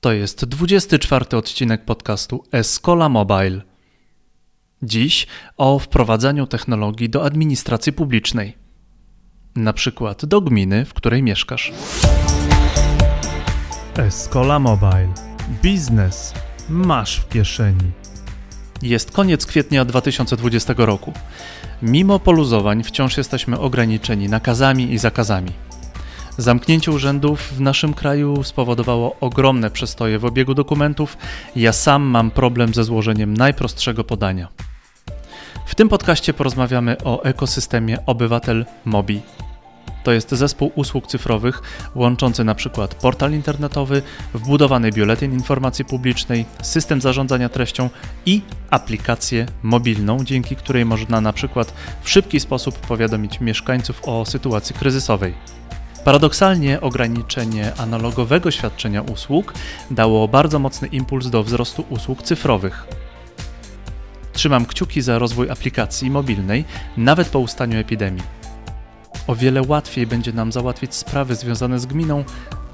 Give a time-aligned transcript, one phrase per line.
[0.00, 3.60] To jest 24 odcinek podcastu Escola Mobile.
[4.82, 8.56] Dziś o wprowadzaniu technologii do administracji publicznej.
[9.56, 11.72] Na przykład do gminy, w której mieszkasz.
[13.96, 15.12] Escola Mobile.
[15.62, 16.34] Biznes
[16.68, 17.90] masz w kieszeni.
[18.82, 21.12] Jest koniec kwietnia 2020 roku.
[21.82, 25.67] Mimo poluzowań wciąż jesteśmy ograniczeni nakazami i zakazami.
[26.38, 31.16] Zamknięcie urzędów w naszym kraju spowodowało ogromne przestoje w obiegu dokumentów.
[31.56, 34.48] Ja sam mam problem ze złożeniem najprostszego podania.
[35.66, 39.20] W tym podcaście porozmawiamy o ekosystemie Obywatel Mobi.
[40.04, 41.62] To jest zespół usług cyfrowych
[41.94, 44.02] łączący na przykład portal internetowy,
[44.34, 47.90] wbudowany biuletyn informacji publicznej, system zarządzania treścią
[48.26, 54.74] i aplikację mobilną, dzięki której można na przykład w szybki sposób powiadomić mieszkańców o sytuacji
[54.74, 55.57] kryzysowej.
[56.04, 59.54] Paradoksalnie ograniczenie analogowego świadczenia usług
[59.90, 62.86] dało bardzo mocny impuls do wzrostu usług cyfrowych.
[64.32, 66.64] Trzymam kciuki za rozwój aplikacji mobilnej,
[66.96, 68.22] nawet po ustaniu epidemii.
[69.26, 72.24] O wiele łatwiej będzie nam załatwić sprawy związane z gminą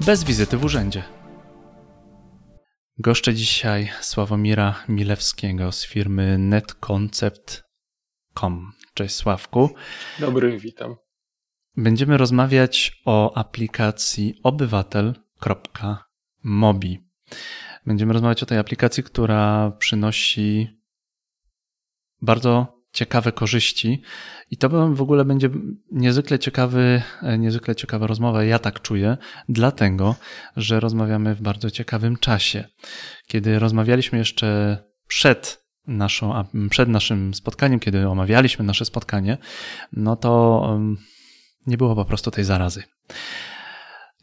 [0.05, 1.03] bez wizyty w urzędzie.
[2.97, 8.71] Goszczę dzisiaj Sławomira Milewskiego z firmy netconcept.com.
[8.93, 9.69] Cześć Sławku.
[10.19, 10.95] Dobry, witam.
[11.77, 17.05] Będziemy rozmawiać o aplikacji obywatel.mobi.
[17.85, 20.79] Będziemy rozmawiać o tej aplikacji, która przynosi
[22.21, 24.01] bardzo ciekawe korzyści
[24.51, 25.49] i to w ogóle będzie
[25.91, 27.01] niezwykle ciekawy,
[27.37, 28.43] niezwykle ciekawa rozmowa.
[28.43, 29.17] Ja tak czuję,
[29.49, 30.15] dlatego,
[30.57, 32.67] że rozmawiamy w bardzo ciekawym czasie.
[33.27, 39.37] Kiedy rozmawialiśmy jeszcze przed naszą, przed naszym spotkaniem, kiedy omawialiśmy nasze spotkanie,
[39.91, 40.79] no to
[41.67, 42.83] nie było po prostu tej zarazy.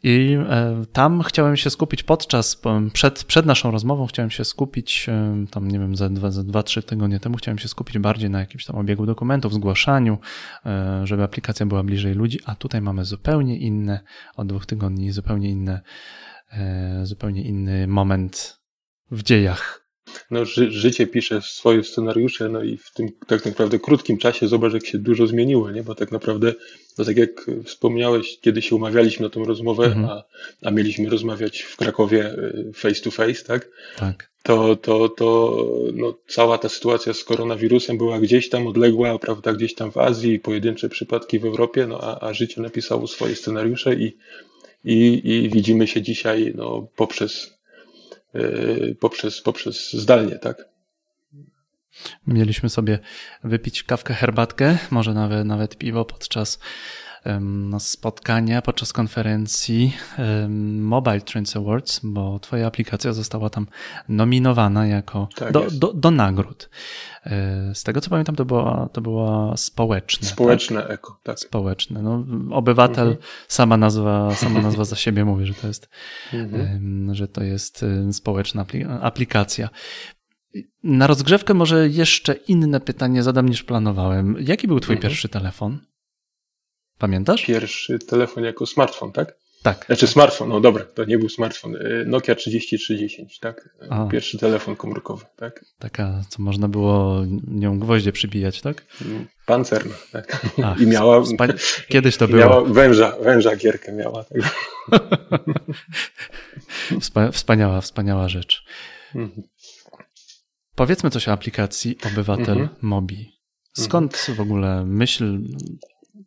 [0.03, 2.61] I e, tam chciałem się skupić podczas,
[2.93, 6.63] przed, przed naszą rozmową chciałem się skupić, e, tam nie wiem, za dwa, za dwa,
[6.63, 10.17] trzy tygodnie temu chciałem się skupić bardziej na jakimś tam obiegu dokumentów, zgłaszaniu,
[10.65, 13.99] e, żeby aplikacja była bliżej ludzi, a tutaj mamy zupełnie inne,
[14.35, 15.81] od dwóch tygodni, zupełnie inne,
[17.03, 18.59] zupełnie inny moment
[19.11, 19.82] w dziejach
[20.31, 24.73] no, ży życie pisze swoje scenariusze, no i w tym tak naprawdę krótkim czasie zobacz,
[24.73, 25.83] jak się dużo zmieniło, nie?
[25.83, 26.53] Bo tak naprawdę,
[26.97, 30.05] no tak jak wspomniałeś, kiedy się umawialiśmy na tą rozmowę, mhm.
[30.05, 30.23] a,
[30.61, 33.69] a mieliśmy rozmawiać w Krakowie y, face to face, tak?
[33.97, 34.33] Tak.
[34.43, 35.57] To, to, to
[35.93, 40.39] no, cała ta sytuacja z koronawirusem była gdzieś tam odległa, prawda, gdzieś tam w Azji,
[40.39, 44.17] pojedyncze przypadki w Europie, no a, a życie napisało swoje scenariusze i,
[44.85, 47.53] i, i widzimy się dzisiaj no, poprzez
[48.99, 50.57] poprzez, poprzez zdalnie, tak?
[52.27, 52.99] Mieliśmy sobie
[53.43, 56.59] wypić kawkę, herbatkę, może nawet, nawet piwo podczas
[57.79, 59.93] spotkania, podczas konferencji
[60.79, 63.67] Mobile Trends Awards, bo Twoja aplikacja została tam
[64.09, 66.69] nominowana jako tak do, do, do, nagród.
[67.25, 70.27] E, z tego co pamiętam, to było, to było społeczne.
[70.27, 70.91] Społeczne tak?
[70.91, 71.39] eko, tak.
[71.39, 72.01] Społeczne.
[72.01, 73.27] No, obywatel, mhm.
[73.47, 75.89] sama, nazwa, sama nazwa za siebie mówi, że to jest,
[76.33, 77.15] mhm.
[77.15, 78.65] że to jest społeczna
[79.01, 79.69] aplikacja.
[80.83, 84.35] Na rozgrzewkę może jeszcze inne pytanie zadam niż planowałem.
[84.39, 85.09] Jaki był twój mhm.
[85.09, 85.79] pierwszy telefon?
[86.97, 87.45] Pamiętasz?
[87.45, 89.35] Pierwszy telefon jako smartfon, tak?
[89.63, 89.85] Tak.
[89.85, 91.75] Znaczy smartfon, no dobra, to nie był smartfon.
[91.75, 93.69] Y, Nokia 3310, tak?
[93.89, 94.07] A.
[94.07, 95.65] Pierwszy telefon komórkowy, tak?
[95.79, 98.85] Taka, co można było nią gwoździe przybijać, tak?
[99.45, 100.45] Pancerna, tak?
[100.63, 101.21] Ach, I miała.
[101.21, 102.39] Wspania- Kiedyś to było.
[102.39, 104.23] Miała węża, węża gierkę miała.
[104.23, 104.37] Tak?
[106.91, 108.63] Wspa- wspaniała, wspaniała rzecz.
[109.15, 109.47] Mhm.
[110.75, 112.69] Powiedzmy coś o aplikacji Obywatel mhm.
[112.81, 113.33] Mobi.
[113.73, 114.37] Skąd mhm.
[114.37, 115.39] w ogóle myśl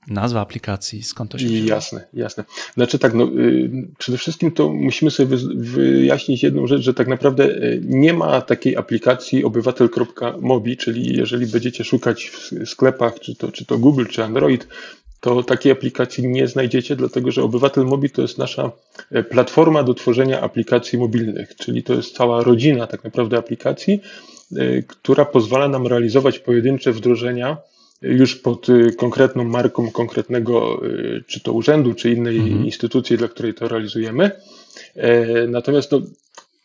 [0.09, 1.69] nazwa aplikacji, skąd to się wzięło?
[1.69, 2.45] Jasne, jasne.
[2.75, 7.45] Znaczy tak, no, y, przede wszystkim to musimy sobie wyjaśnić jedną rzecz, że tak naprawdę
[7.45, 13.65] y, nie ma takiej aplikacji obywatel.mobi, czyli jeżeli będziecie szukać w sklepach, czy to, czy
[13.65, 14.69] to Google, czy Android,
[15.21, 18.71] to takiej aplikacji nie znajdziecie, dlatego że Obywatel Mobi to jest nasza
[19.11, 24.01] e, platforma do tworzenia aplikacji mobilnych, czyli to jest cała rodzina tak naprawdę aplikacji,
[24.57, 27.57] e, która pozwala nam realizować pojedyncze wdrożenia,
[28.03, 32.65] już pod y, konkretną marką konkretnego, y, czy to urzędu, czy innej mhm.
[32.65, 34.31] instytucji, dla której to realizujemy.
[34.95, 36.03] E, natomiast no,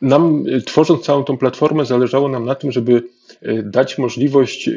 [0.01, 3.03] nam, y, tworząc całą tą platformę, zależało nam na tym, żeby
[3.63, 4.69] dać możliwość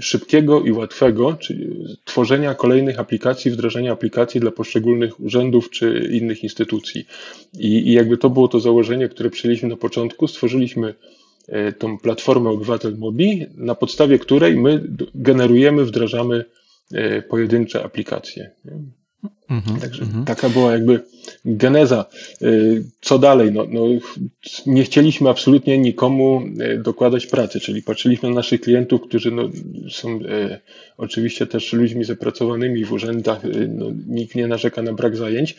[0.00, 7.06] szybkiego i łatwego, czyli tworzenia kolejnych aplikacji, wdrażania aplikacji dla poszczególnych urzędów czy innych instytucji.
[7.58, 10.94] I, i jakby to było to założenie, które przyjęliśmy na początku, stworzyliśmy
[11.78, 14.82] tą platformę Obywatel Mobi, na podstawie której my
[15.14, 16.44] generujemy, wdrażamy
[16.92, 18.50] e, pojedyncze aplikacje.
[19.50, 20.24] Mhm, Także mhm.
[20.24, 21.00] taka była jakby
[21.44, 22.04] geneza.
[22.42, 23.52] Y, co dalej?
[23.52, 23.80] No, no,
[24.66, 26.42] nie chcieliśmy absolutnie nikomu
[26.74, 29.48] y, dokładać pracy, czyli patrzyliśmy na naszych klientów, którzy no,
[29.90, 30.60] są e,
[30.96, 33.40] oczywiście też ludźmi zapracowanymi w urzędach.
[33.68, 35.56] No, nikt nie narzeka na brak zajęć.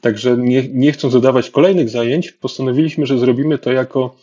[0.00, 4.16] Także nie, nie chcąc dodawać kolejnych zajęć, postanowiliśmy, że zrobimy to jako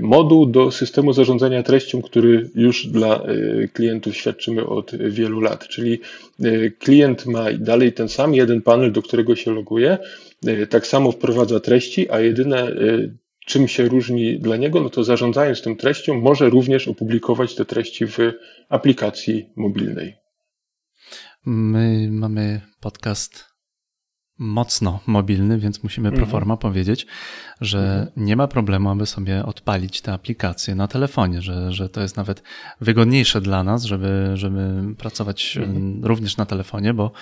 [0.00, 5.68] moduł do systemu zarządzania treścią, który już dla e, klientów świadczymy od wielu lat.
[5.68, 6.00] Czyli
[6.40, 9.98] e, klient ma dalej ten sam jeden panel, do którego się loguje,
[10.70, 12.72] tak samo wprowadza treści, a jedyne
[13.46, 18.06] czym się różni dla niego, no to zarządzając tą treścią może również opublikować te treści
[18.06, 18.18] w
[18.68, 20.14] aplikacji mobilnej.
[21.46, 23.51] My mamy podcast
[24.42, 26.24] mocno mobilny, więc musimy mhm.
[26.24, 27.06] proforma powiedzieć,
[27.60, 28.26] że mhm.
[28.26, 32.42] nie ma problemu, aby sobie odpalić te aplikacje na telefonie, że, że to jest nawet
[32.80, 34.60] wygodniejsze dla nas, żeby, żeby
[34.98, 36.04] pracować mhm.
[36.04, 37.12] również na telefonie, bo,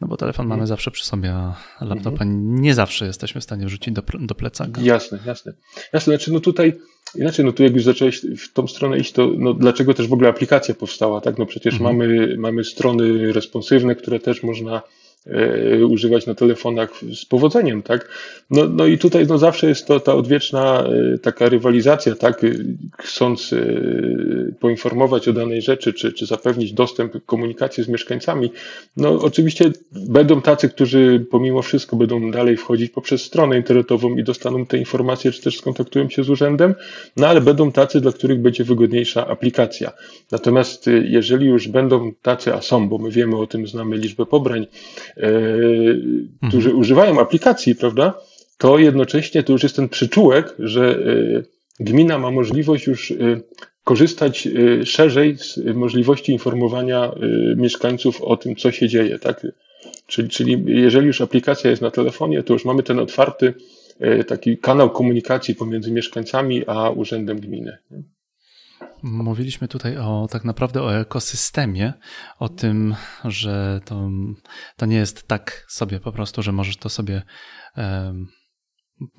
[0.00, 0.66] no bo telefon mamy mhm.
[0.66, 2.60] zawsze przy sobie, a laptopa mhm.
[2.60, 4.80] nie zawsze jesteśmy w stanie wrzucić do, do plecaka.
[4.80, 5.52] Jasne, jasne.
[5.92, 6.78] Jasne, znaczy no tutaj
[7.14, 10.12] Inaczej, no tu jak już zacząłeś w tą stronę iść, to no dlaczego też w
[10.12, 11.38] ogóle aplikacja powstała, tak?
[11.38, 11.96] No przecież mhm.
[11.96, 14.82] mamy, mamy strony responsywne, które też można
[15.26, 18.08] E, używać na telefonach z powodzeniem, tak?
[18.50, 20.84] No, no i tutaj no zawsze jest to ta odwieczna
[21.14, 22.40] e, taka rywalizacja, tak?
[22.98, 23.56] Chcąc e,
[24.60, 28.52] poinformować o danej rzeczy, czy, czy zapewnić dostęp, komunikację z mieszkańcami.
[28.96, 34.66] No oczywiście będą tacy, którzy pomimo wszystko będą dalej wchodzić poprzez stronę internetową i dostaną
[34.66, 36.74] te informacje, czy też skontaktują się z urzędem,
[37.16, 39.92] no ale będą tacy, dla których będzie wygodniejsza aplikacja.
[40.32, 44.66] Natomiast jeżeli już będą tacy, a są, bo my wiemy o tym, znamy liczbę pobrań,
[46.48, 46.78] którzy mhm.
[46.78, 48.14] używają aplikacji, prawda,
[48.58, 53.14] to jednocześnie to już jest ten przyczółek, że e, gmina ma możliwość już e,
[53.84, 54.48] korzystać
[54.84, 57.12] szerzej z możliwości informowania
[57.56, 59.46] mieszkańców o tym, co się dzieje, tak?
[60.06, 63.54] Czyli, czyli jeżeli już aplikacja jest na telefonie, to już mamy ten otwarty
[64.26, 67.78] taki kanał komunikacji pomiędzy mieszkańcami a urzędem gminy.
[69.02, 71.92] Mówiliśmy tutaj o tak naprawdę o ekosystemie,
[72.38, 72.94] o tym,
[73.24, 74.10] że to,
[74.76, 77.22] to nie jest tak sobie po prostu, że możesz to sobie
[77.76, 78.28] um,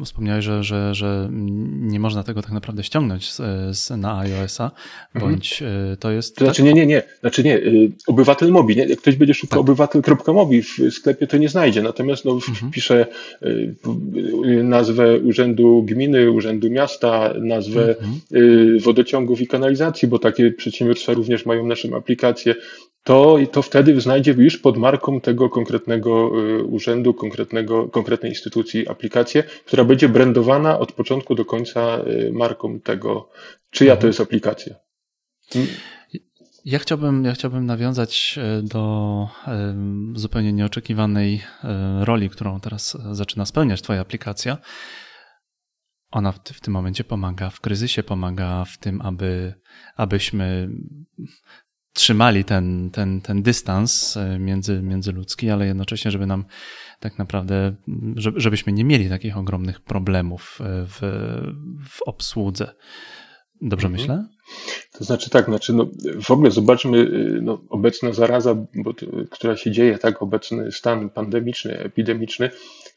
[0.05, 1.29] Wspomniałeś, że, że, że
[1.71, 3.41] nie można tego tak naprawdę ściągnąć z,
[3.77, 4.71] z, na iOS-a,
[5.13, 5.31] mhm.
[5.31, 5.97] bądź mhm.
[5.97, 6.35] to jest.
[6.35, 7.03] To znaczy, nie, nie, nie.
[7.19, 7.57] Znaczy, nie.
[7.57, 8.75] Y, obywatel Mobi.
[8.75, 8.85] Nie?
[8.85, 9.59] Jak ktoś będzie szukał tak.
[9.59, 11.81] obywatel.mobi w sklepie, to nie znajdzie.
[11.81, 12.71] Natomiast no, mhm.
[12.71, 13.05] wpisze
[13.43, 13.75] y,
[14.63, 18.79] nazwę urzędu gminy, urzędu miasta, nazwę mhm.
[18.79, 22.55] wodociągów i kanalizacji, bo takie przedsiębiorstwa również mają naszą aplikację
[23.03, 29.43] to, to wtedy znajdzie już pod marką tego konkretnego y, urzędu, konkretnego, konkretnej instytucji aplikację,
[29.43, 33.29] która będzie brandowana od początku do końca y, marką tego,
[33.69, 34.01] czyja mhm.
[34.01, 34.75] to jest aplikacja.
[36.65, 39.75] Ja chciałbym, ja chciałbym nawiązać e, do e,
[40.15, 44.57] zupełnie nieoczekiwanej e, roli, którą teraz zaczyna spełniać Twoja aplikacja.
[46.11, 49.53] Ona w, w tym momencie pomaga, w kryzysie pomaga w tym, aby,
[49.95, 50.69] abyśmy
[51.93, 56.45] trzymali ten, ten, ten dystans e, między, międzyludzki, ale jednocześnie, żeby nam
[56.99, 57.75] tak naprawdę,
[58.15, 60.99] żebyśmy nie mieli takich ogromnych problemów e, w,
[61.89, 62.73] w obsłudze.
[63.61, 64.01] Dobrze mhm.
[64.01, 64.27] myślę?
[64.97, 65.89] To znaczy tak, znaczy no,
[66.21, 68.93] w ogóle zobaczmy y, no, obecna zaraza, bo,
[69.29, 72.49] która się dzieje, tak, obecny stan pandemiczny, epidemiczny,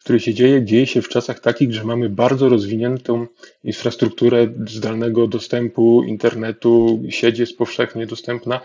[0.05, 3.27] który się dzieje, dzieje się w czasach takich, że mamy bardzo rozwiniętą
[3.65, 8.61] infrastrukturę zdalnego dostępu, internetu, sieć jest powszechnie dostępna,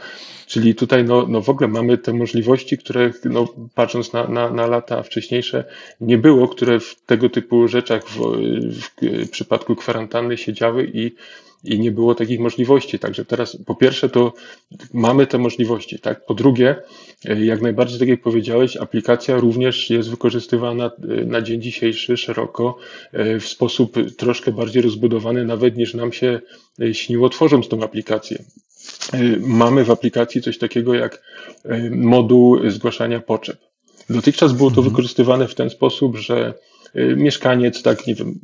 [0.48, 4.68] czyli tutaj no, no w ogóle mamy te możliwości, które no, patrząc na, na, na
[4.68, 5.64] lata wcześniejsze
[6.02, 8.20] nie było, które w tego typu rzeczach w,
[9.26, 11.12] w przypadku kwarantanny się działy i
[11.64, 13.00] i nie było takich możliwości.
[13.00, 14.34] Także teraz po pierwsze to
[14.94, 16.26] mamy te możliwości, tak?
[16.26, 16.76] Po drugie,
[17.24, 22.78] jak najbardziej, tak jak powiedziałeś, aplikacja również jest wykorzystywana e, na dzień dzisiejszy szeroko
[23.12, 26.40] e, w sposób troszkę bardziej rozbudowany nawet niż nam się
[26.82, 28.44] e, śniło tworząc tą aplikację.
[29.40, 31.22] Mamy w aplikacji coś takiego jak
[31.92, 33.58] moduł zgłaszania potrzeb.
[34.10, 34.90] Dotychczas było to mhm.
[34.90, 36.54] wykorzystywane w ten sposób, że
[36.96, 38.40] mieszkaniec, tak, nie wiem,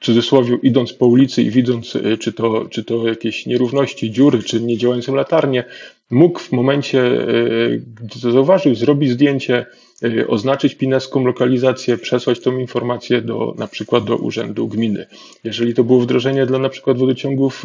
[0.00, 4.42] w cudzysłowie idąc po ulicy i widząc, e, czy to, czy to jakieś nierówności, dziury,
[4.42, 5.64] czy niedziałającą latarnię,
[6.10, 7.26] mógł w momencie, e,
[7.78, 9.66] gdy to zauważył, zrobić zdjęcie,
[10.28, 15.06] oznaczyć pineską lokalizację, przesłać tą informację do, na przykład do urzędu gminy.
[15.44, 17.64] Jeżeli to było wdrożenie dla na przykład wodociągów,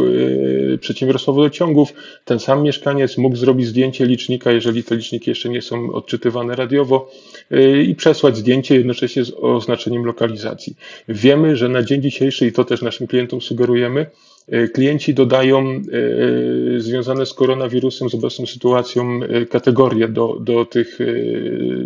[0.79, 1.93] przedsiębiorstwa wodociągów,
[2.25, 7.11] ten sam mieszkaniec mógł zrobić zdjęcie licznika, jeżeli te liczniki jeszcze nie są odczytywane radiowo
[7.87, 10.75] i przesłać zdjęcie jednocześnie z oznaczeniem lokalizacji.
[11.09, 14.05] Wiemy, że na dzień dzisiejszy, i to też naszym klientom sugerujemy,
[14.73, 15.81] klienci dodają
[16.77, 20.99] związane z koronawirusem, z obecną sytuacją kategorie do, do tych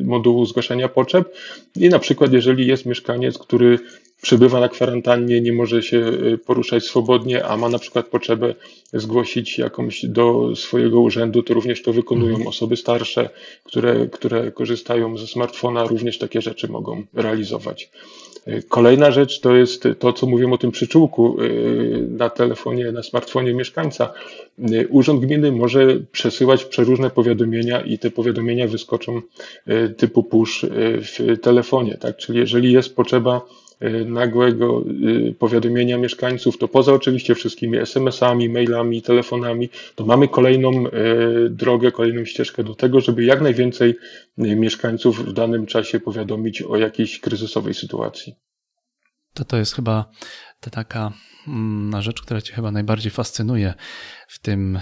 [0.04, 1.36] modułów zgłaszania potrzeb.
[1.76, 3.80] I na przykład jeżeli jest mieszkaniec, który
[4.22, 8.56] przebywa na kwarantannie, nie może się y, poruszać swobodnie, a ma na przykład potrzebę
[8.94, 12.48] zgłosić jakąś do swojego urzędu, to również to wykonują mhm.
[12.48, 13.30] osoby starsze,
[13.64, 17.92] które, które korzystają ze smartfona, również takie rzeczy mogą realizować.
[18.48, 23.04] Y, kolejna rzecz to jest to, co mówiłem o tym przyczółku y, na telefonie, na
[23.04, 24.14] smartfonie mieszkańca.
[24.90, 29.22] Urząd Gminy może przesyłać przeróżne powiadomienia i te powiadomienia wyskoczą
[29.98, 30.66] typu push
[31.02, 32.18] w telefonie, tak?
[32.18, 33.42] Czyli jeżeli jest potrzeba
[34.06, 34.84] nagłego
[35.30, 41.92] y, powiadomienia mieszkańców, to poza oczywiście wszystkimi SMS-ami, mailami, telefonami, to mamy kolejną y, drogę,
[41.92, 43.96] kolejną ścieżkę do tego, żeby jak najwięcej
[44.38, 48.36] mieszkańców w danym czasie powiadomić o jakiejś kryzysowej sytuacji.
[49.34, 50.12] To to jest chyba
[50.60, 51.12] ta taka
[51.48, 53.74] mm, rzecz, która Cię chyba najbardziej fascynuje
[54.28, 54.80] w tym,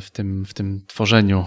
[0.00, 1.46] w tym, w tym tworzeniu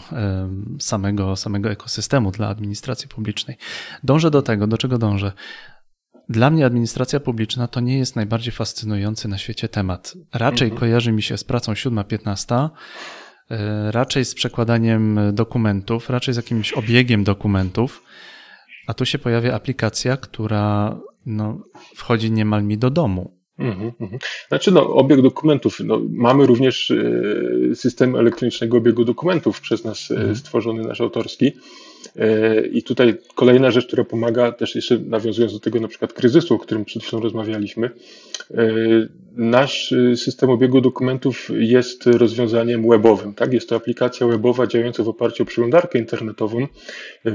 [0.80, 3.58] samego, samego ekosystemu dla administracji publicznej.
[4.04, 5.32] Dążę do tego, do czego dążę?
[6.30, 10.14] Dla mnie administracja publiczna to nie jest najbardziej fascynujący na świecie temat.
[10.34, 10.80] Raczej mhm.
[10.80, 12.70] kojarzy mi się z pracą 7-15,
[13.50, 18.04] e, raczej z przekładaniem dokumentów, raczej z jakimś obiegiem dokumentów,
[18.88, 21.60] a tu się pojawia aplikacja, która no,
[21.96, 23.36] wchodzi niemal mi do domu.
[23.60, 24.20] Mhm, mhm.
[24.48, 25.80] Znaczy, no, obieg dokumentów.
[25.80, 31.52] No, mamy również e, system elektronicznego obiegu dokumentów przez nas e, stworzony, nasz autorski.
[32.72, 36.60] I tutaj kolejna rzecz, która pomaga, też jeszcze nawiązując do tego na przykład kryzysu, o
[36.60, 37.90] którym przed chwilą rozmawialiśmy,
[38.52, 38.68] e,
[39.36, 43.34] nasz system obiegu dokumentów jest rozwiązaniem webowym.
[43.34, 43.54] Tak?
[43.54, 46.68] Jest to aplikacja webowa działająca w oparciu o przeglądarkę internetową.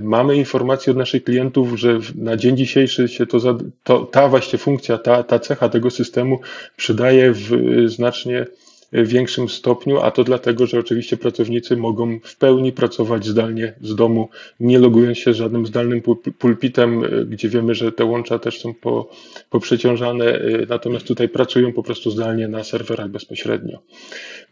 [0.02, 4.98] Mamy informacje od naszych klientów, że na dzień dzisiejszy się to, to ta właśnie funkcja,
[4.98, 6.40] ta, ta cecha tego systemu
[6.76, 7.50] przydaje w
[7.86, 8.46] znacznie
[8.92, 14.28] większym stopniu, a to dlatego, że oczywiście pracownicy mogą w pełni pracować zdalnie z domu,
[14.60, 16.02] nie logując się żadnym zdalnym
[16.38, 19.10] pulpitem, y, gdzie wiemy, że te łącza też są po,
[19.50, 23.78] poprzeciążane, y, natomiast tutaj pracują po prostu zdalnie na serwerach bezpośrednio.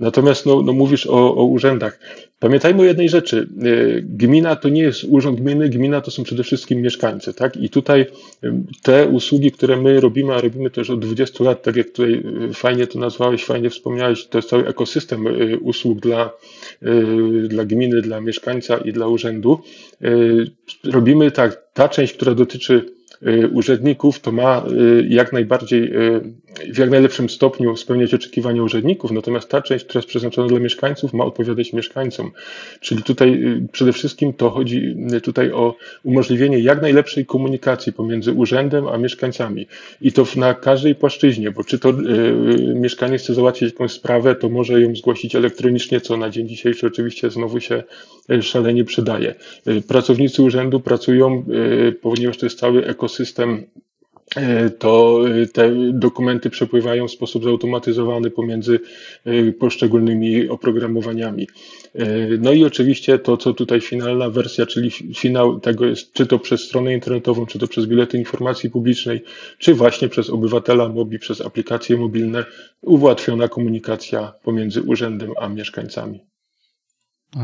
[0.01, 2.01] Natomiast no, no mówisz o, o urzędach.
[2.39, 3.49] Pamiętajmy o jednej rzeczy.
[3.65, 7.57] Y, gmina to nie jest urząd gminy, gmina to są przede wszystkim mieszkańcy, tak?
[7.57, 8.07] I tutaj
[8.83, 12.23] te usługi, które my robimy, a robimy już od 20 lat, tak jak tutaj
[12.55, 16.31] fajnie to nazwałeś, fajnie wspomniałeś, to jest cały ekosystem y, usług dla,
[16.83, 19.61] y, dla gminy, dla mieszkańca i dla urzędu.
[20.05, 20.51] Y,
[20.85, 22.99] robimy tak, ta część, która dotyczy
[23.53, 24.65] urzędników, to ma
[25.09, 25.93] jak najbardziej,
[26.75, 31.13] w jak najlepszym stopniu spełniać oczekiwania urzędników, natomiast ta część, która jest przeznaczona dla mieszkańców,
[31.13, 32.31] ma odpowiadać mieszkańcom.
[32.81, 35.75] Czyli tutaj przede wszystkim to chodzi tutaj o
[36.05, 39.67] umożliwienie jak najlepszej komunikacji pomiędzy urzędem a mieszkańcami.
[40.01, 41.93] I to na każdej płaszczyźnie, bo czy to
[42.75, 47.31] mieszkaniec chce załatwić jakąś sprawę, to może ją zgłosić elektronicznie, co na dzień dzisiejszy oczywiście
[47.31, 47.83] znowu się
[48.41, 49.35] szalenie przydaje.
[49.89, 51.45] Pracownicy urzędu pracują,
[52.03, 53.67] ponieważ to jest cały ekosystem,
[54.79, 58.81] to e, te dokumenty przepływają w sposób zautomatyzowany pomiędzy
[59.25, 61.49] e, poszczególnymi oprogramowaniami.
[62.39, 66.61] No i oczywiście to, co tutaj finalna wersja, czyli finał tego jest, czy to przez
[66.61, 69.25] stronę internetową, czy to przez bilety informacji publicznej,
[69.59, 72.45] czy właśnie przez obywatela mobi, przez aplikacje mobilne,
[72.81, 76.21] ułatwiona komunikacja pomiędzy urzędem a mieszkańcami.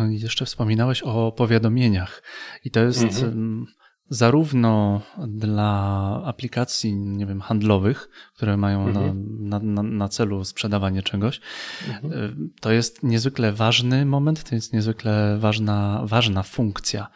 [0.08, 2.22] Jeszcze wspominałeś o powiadomieniach
[2.64, 3.02] i to jest.
[3.02, 3.66] Mhm
[4.08, 9.48] zarówno dla aplikacji, nie wiem, handlowych, które mają mhm.
[9.48, 11.40] na, na, na, celu sprzedawanie czegoś,
[11.88, 12.12] mhm.
[12.12, 17.06] Y, to jest niezwykle ważny moment, to jest niezwykle ważna, ważna funkcja.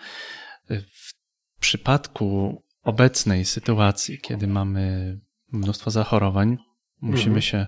[0.71, 1.15] Y, w
[1.61, 5.19] przypadku obecnej sytuacji, kiedy mamy
[5.53, 6.59] mnóstwo zachorowań,
[7.01, 7.43] musimy, mhm.
[7.43, 7.67] się,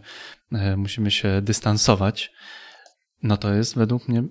[0.52, 2.32] y, musimy się dystansować,
[3.22, 4.24] no to jest według mnie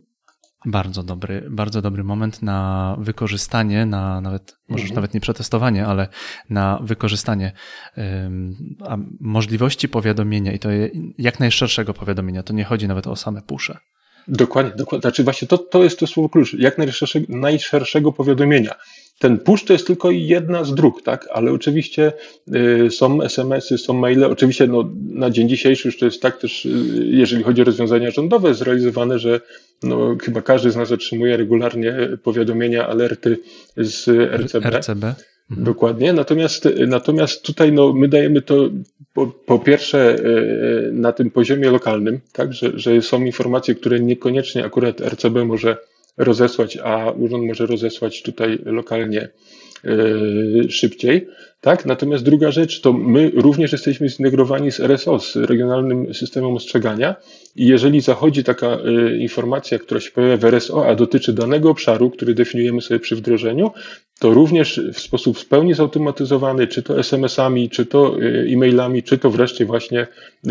[0.66, 4.96] bardzo dobry, bardzo dobry moment na wykorzystanie, na nawet, może mhm.
[4.96, 6.08] nawet nie przetestowanie, ale
[6.50, 7.52] na wykorzystanie
[7.98, 8.56] um,
[9.20, 10.70] możliwości powiadomienia i to
[11.18, 12.44] jak najszerszego powiadomienia.
[12.44, 13.78] To nie chodzi nawet o same pusze.
[14.28, 15.02] Dokładnie, dokładnie.
[15.02, 16.54] Znaczy właśnie to, to jest to słowo klucz.
[16.54, 18.76] Jak najszerszego, najszerszego powiadomienia.
[19.20, 21.28] Ten push to jest tylko jedna z dróg, tak?
[21.32, 22.14] Ale oczywiście
[22.56, 24.24] y, są SMS-y, są maile.
[24.24, 26.70] Oczywiście no, na dzień dzisiejszy już to jest tak też, y,
[27.06, 29.42] jeżeli chodzi o rozwiązania rządowe, zrealizowane, że
[29.84, 33.38] no, chyba każdy z nas otrzymuje regularnie powiadomienia, alerty
[33.78, 34.08] z
[34.44, 34.70] RCB.
[34.70, 35.04] RCB.
[35.52, 35.66] Mhm.
[35.66, 36.14] Dokładnie.
[36.14, 38.70] Natomiast, natomiast tutaj no, my dajemy to
[39.14, 44.66] po, po pierwsze y, na tym poziomie lokalnym, tak, że, że są informacje, które niekoniecznie
[44.66, 45.78] akurat RCB może
[46.20, 49.30] rozesłać, a urząd może rozesłać tutaj lokalnie
[50.70, 51.28] szybciej.
[51.62, 51.86] Tak?
[51.86, 57.16] Natomiast druga rzecz, to my również jesteśmy zintegrowani z RSO, z Regionalnym Systemem Ostrzegania
[57.56, 62.10] i jeżeli zachodzi taka y, informacja, która się pojawia w RSO, a dotyczy danego obszaru,
[62.10, 63.72] który definiujemy sobie przy wdrożeniu,
[64.20, 69.18] to również w sposób w pełni zautomatyzowany, czy to SMS-ami, czy to y, e-mailami, czy
[69.18, 70.08] to wreszcie właśnie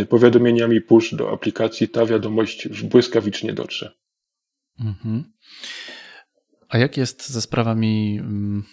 [0.09, 3.93] powiadomieniami push do aplikacji, ta wiadomość błyskawicznie dotrze.
[4.81, 5.25] Mhm.
[6.69, 8.65] A jak jest ze sprawami mm,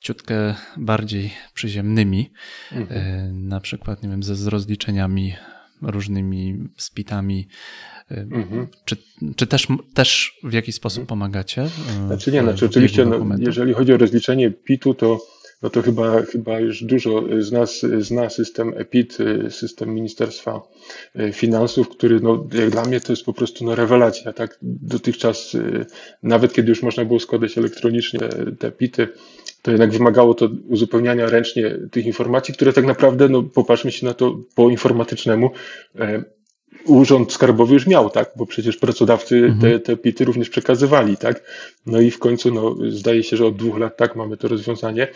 [0.00, 2.32] ciutkę bardziej przyziemnymi,
[2.72, 3.00] mhm.
[3.00, 5.34] E, na przykład, nie wiem, ze z rozliczeniami
[5.82, 7.48] różnymi spitami.
[8.10, 8.66] E, mhm.
[8.84, 8.96] Czy,
[9.36, 11.06] czy też, też w jakiś sposób mhm.
[11.06, 11.62] pomagacie?
[11.62, 15.20] E, znaczy nie, znaczy oczywiście, no, jeżeli chodzi o rozliczenie PIT-u, to
[15.62, 19.18] no to chyba, chyba już dużo z nas zna system EPIT,
[19.50, 20.60] system Ministerstwa
[21.32, 24.32] Finansów, który no, jak dla mnie to jest po prostu no, rewelacja.
[24.32, 24.58] Tak?
[24.62, 25.56] Dotychczas,
[26.22, 28.20] nawet kiedy już można było składać elektronicznie
[28.58, 29.08] te PIT-y,
[29.66, 34.14] to jednak wymagało to uzupełniania ręcznie tych informacji, które tak naprawdę, no popatrzmy się na
[34.14, 35.50] to po informatycznemu,
[35.98, 36.24] e,
[36.86, 38.30] Urząd Skarbowy już miał, tak?
[38.36, 39.60] Bo przecież pracodawcy mhm.
[39.60, 41.42] te, te pity również przekazywali, tak?
[41.86, 45.08] No i w końcu, no, zdaje się, że od dwóch lat tak mamy to rozwiązanie.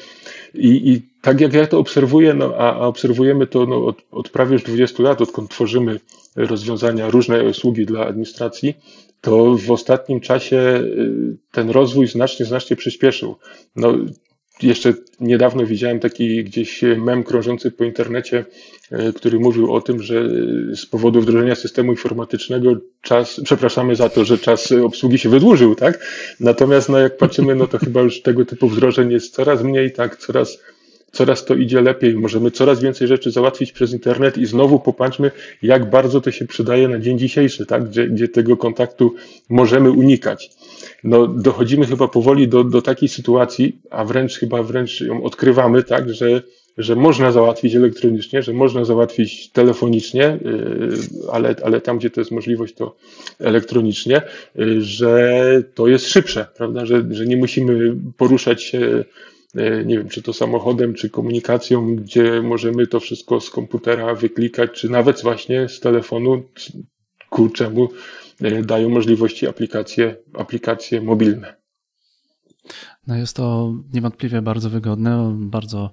[0.55, 4.29] I, i tak jak ja to obserwuję, no, a, a obserwujemy to no, od, od
[4.29, 6.01] prawie już 20 lat, odkąd tworzymy
[6.37, 8.75] rozwiązania, różne usługi dla administracji,
[9.21, 13.37] to w ostatnim czasie y, ten rozwój znacznie, znacznie przyspieszył.
[13.77, 13.95] No,
[14.63, 18.45] jeszcze niedawno widziałem taki gdzieś mem krążący po internecie,
[18.91, 20.29] e, który mówił o tym, że
[20.75, 26.07] z powodu wdrożenia systemu informatycznego czas, przepraszamy za to, że czas obsługi się wydłużył, tak?
[26.41, 30.17] Natomiast no jak patrzymy, no to chyba już tego typu wdrożeń jest coraz mniej, tak?
[30.17, 30.59] Coraz
[31.13, 35.31] coraz to idzie lepiej, możemy coraz więcej rzeczy załatwić przez internet i znowu popatrzmy,
[35.63, 37.89] jak bardzo to się przydaje na dzień dzisiejszy, tak?
[37.89, 39.15] gdzie, gdzie tego kontaktu
[39.49, 40.51] możemy unikać.
[41.05, 46.15] No, dochodzimy chyba powoli do, do takiej sytuacji, a wręcz chyba wręcz ją odkrywamy, tak,
[46.15, 46.43] że,
[46.79, 50.97] że można załatwić elektronicznie, że można załatwić telefonicznie, yy,
[51.33, 52.97] ale, ale tam, gdzie to jest możliwość, to
[53.39, 54.23] elektronicznie,
[54.55, 59.05] yy, że to jest szybsze, prawda, że, że nie musimy poruszać się
[59.85, 64.89] nie wiem, czy to samochodem, czy komunikacją, gdzie możemy to wszystko z komputera wyklikać, czy
[64.89, 66.43] nawet właśnie z telefonu,
[67.31, 67.89] ku czemu
[68.41, 71.57] e, dają możliwości aplikacje, aplikacje mobilne.
[73.07, 75.91] No jest to niewątpliwie bardzo wygodne, bardzo,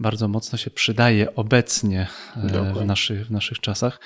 [0.00, 2.06] bardzo mocno się przydaje obecnie
[2.36, 4.00] e, w naszych, w naszych czasach.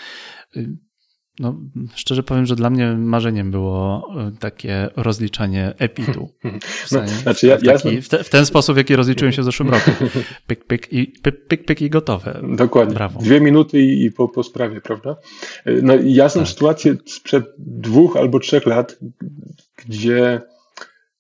[1.39, 1.61] No,
[1.95, 6.29] szczerze powiem, że dla mnie marzeniem było e, takie rozliczanie epitu.
[6.87, 8.03] W, no, znaczy ja, w, taki, ja...
[8.03, 9.91] w, te, w, ten sposób, w jaki rozliczyłem się w zeszłym roku.
[10.47, 12.41] Pyk, pyk i, pyk, pyk, pyk i gotowe.
[12.57, 12.95] Dokładnie.
[12.95, 13.21] Brawo.
[13.21, 15.17] Dwie minuty i, i po, po sprawie, prawda?
[15.65, 16.53] E, no, ja znam tak.
[16.53, 18.99] sytuację sprzed dwóch albo trzech lat,
[19.87, 20.41] gdzie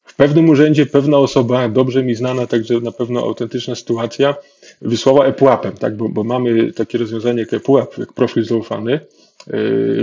[0.05, 4.35] w pewnym urzędzie pewna osoba, dobrze mi znana, także na pewno autentyczna sytuacja,
[4.83, 5.97] wysłała ePUAP-em, tak?
[5.97, 9.01] bo, bo mamy takie rozwiązanie jak ePUAP, jak profil zaufany,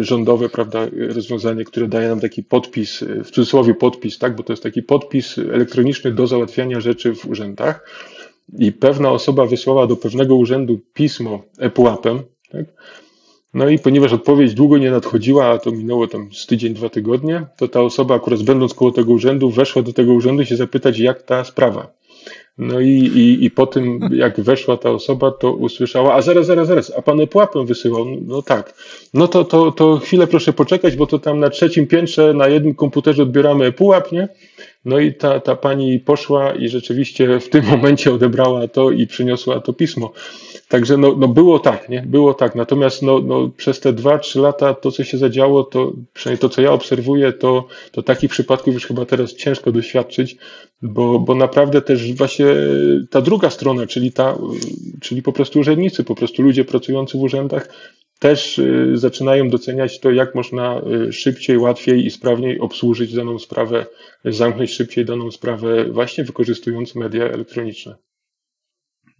[0.01, 4.53] rządowe, prawda, rozwiązanie, które daje nam taki podpis, y, w cudzysłowie podpis, tak, bo to
[4.53, 7.89] jest taki podpis elektroniczny do załatwiania rzeczy w urzędach.
[8.57, 12.19] I pewna osoba wysłała do pewnego urzędu pismo ePUAP-em,
[12.51, 12.65] tak?
[13.53, 17.45] No i ponieważ odpowiedź długo nie nadchodziła, a to minęło tam z tydzień, dwa tygodnie,
[17.57, 21.21] to ta osoba akurat będąc koło tego urzędu, weszła do tego urzędu się zapytać, jak
[21.21, 21.96] ta sprawa.
[22.57, 26.67] No i, i, i po tym, jak weszła ta osoba, to usłyszała, a zaraz, zaraz,
[26.67, 28.05] zaraz, a pan pułapę wysyłał?
[28.25, 28.73] No tak.
[29.13, 32.75] No to, to, to chwilę proszę poczekać, bo to tam na trzecim piętrze na jednym
[32.75, 34.27] komputerze odbieramy pułap, nie?
[34.85, 39.59] No i ta, ta pani poszła i rzeczywiście w tym momencie odebrała to i przyniosła
[39.59, 40.11] to pismo.
[40.67, 42.01] Także no, no było tak, nie?
[42.01, 42.55] Było tak.
[42.55, 46.49] Natomiast no, no przez te dwa, trzy lata to, co się zadziało, to przynajmniej to,
[46.49, 50.37] co ja obserwuję, to, to takich przypadków już chyba teraz ciężko doświadczyć,
[50.81, 52.45] bo, bo naprawdę też właśnie
[53.09, 54.37] ta druga strona, czyli ta,
[55.01, 57.69] czyli po prostu urzędnicy, po prostu ludzie pracujący w urzędach,
[58.19, 63.85] też y, zaczynają doceniać to, jak można y, szybciej, łatwiej i sprawniej obsłużyć daną sprawę,
[64.25, 67.95] zamknąć szybciej daną sprawę, właśnie wykorzystując media elektroniczne.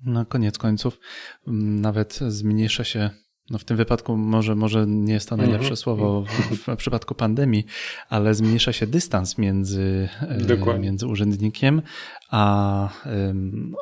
[0.03, 0.99] Na koniec końców
[1.47, 3.09] mm, nawet zmniejsza się
[3.49, 5.79] no w tym wypadku może, może nie jest to najlepsze mm -hmm.
[5.79, 7.65] słowo w, w, przypadku pandemii,
[8.09, 10.09] ale zmniejsza się dystans między,
[10.67, 11.81] e, między urzędnikiem
[12.29, 12.89] a,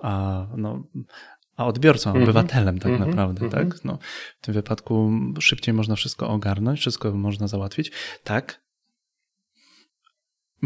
[0.04, 0.84] a, no,
[1.58, 2.24] a odbiorcą, mm -hmm.
[2.24, 3.08] obywatelem tak mm -hmm.
[3.08, 3.64] naprawdę, tak?
[3.64, 3.82] Mhm.
[3.84, 3.98] No,
[4.42, 7.92] w tym wypadku szybciej można wszystko ogarnąć, wszystko można załatwić.
[8.24, 8.65] Tak,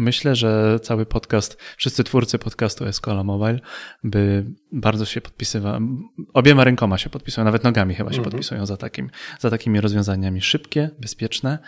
[0.00, 3.60] Myślę, że cały podcast, wszyscy twórcy podcastu Escola Mobile
[4.04, 5.86] by bardzo się podpisywali,
[6.34, 8.30] obiema rękoma się podpisują, nawet nogami chyba się mhm.
[8.30, 9.10] podpisują za, takim,
[9.40, 11.58] za takimi rozwiązaniami szybkie, bezpieczne.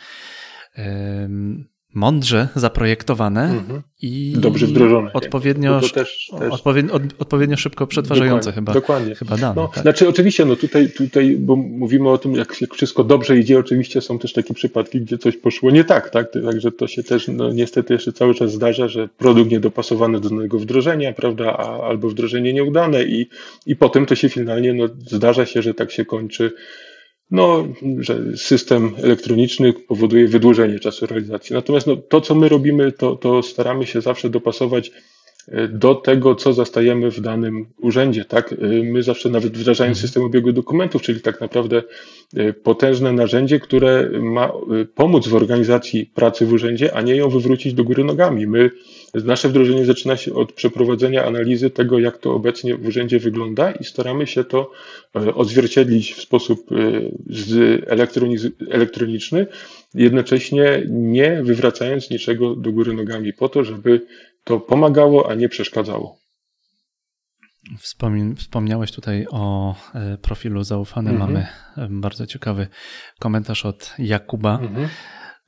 [1.95, 3.83] Mądrze zaprojektowane mhm.
[4.03, 5.13] i dobrze wdrożone.
[5.13, 6.31] Odpowiednio, też, też...
[6.51, 9.15] Odpowiednio, od, odpowiednio szybko przetwarzające dokładnie, chyba, dokładnie.
[9.15, 9.55] chyba dane.
[9.57, 9.83] No, tak.
[9.83, 14.01] Znaczy oczywiście, no tutaj, tutaj, bo mówimy o tym, jak, jak wszystko dobrze idzie, oczywiście
[14.01, 16.33] są też takie przypadki, gdzie coś poszło nie tak, tak?
[16.33, 20.59] Także to się też no, niestety jeszcze cały czas zdarza, że produkt niedopasowany do danego
[20.59, 23.29] wdrożenia, prawda, a, albo wdrożenie nieudane i,
[23.67, 26.53] i potem to się finalnie, no zdarza się, że tak się kończy
[27.33, 27.69] no,
[27.99, 31.55] że system elektroniczny powoduje wydłużenie czasu realizacji.
[31.55, 34.93] Natomiast no, to, co my robimy, to, to staramy się zawsze dopasować
[35.49, 38.25] e, do tego, co zastajemy w danym urzędzie.
[38.25, 38.53] Tak?
[38.53, 40.09] E, my zawsze nawet wdrażając mhm.
[40.09, 41.83] system obiegu dokumentów, czyli tak naprawdę
[42.37, 44.53] e, potężne narzędzie, które ma
[44.95, 48.47] pomóc w organizacji pracy w urzędzie, a nie ją wywrócić do góry nogami.
[48.47, 48.71] My
[49.15, 53.85] Nasze wdrożenie zaczyna się od przeprowadzenia analizy tego, jak to obecnie w urzędzie wygląda i
[53.85, 54.71] staramy się to
[55.17, 56.77] e, odzwierciedlić w sposób e,
[58.71, 59.47] elektroniczny,
[59.95, 64.07] jednocześnie nie wywracając niczego do góry nogami, po to, żeby
[64.45, 66.19] to pomagało, a nie przeszkadzało.
[68.37, 71.15] Wspomniałeś tutaj o e, profilu zaufanym.
[71.15, 71.33] Mhm.
[71.33, 71.47] Mamy
[72.01, 72.67] bardzo ciekawy
[73.21, 74.89] komentarz od Jakuba, mhm.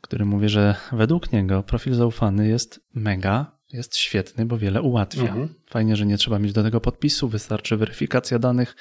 [0.01, 5.23] który mówi, że według niego profil zaufany jest mega jest świetny, bo wiele ułatwia.
[5.23, 5.49] Mhm.
[5.67, 8.77] Fajnie, że nie trzeba mieć do tego podpisu, wystarczy weryfikacja danych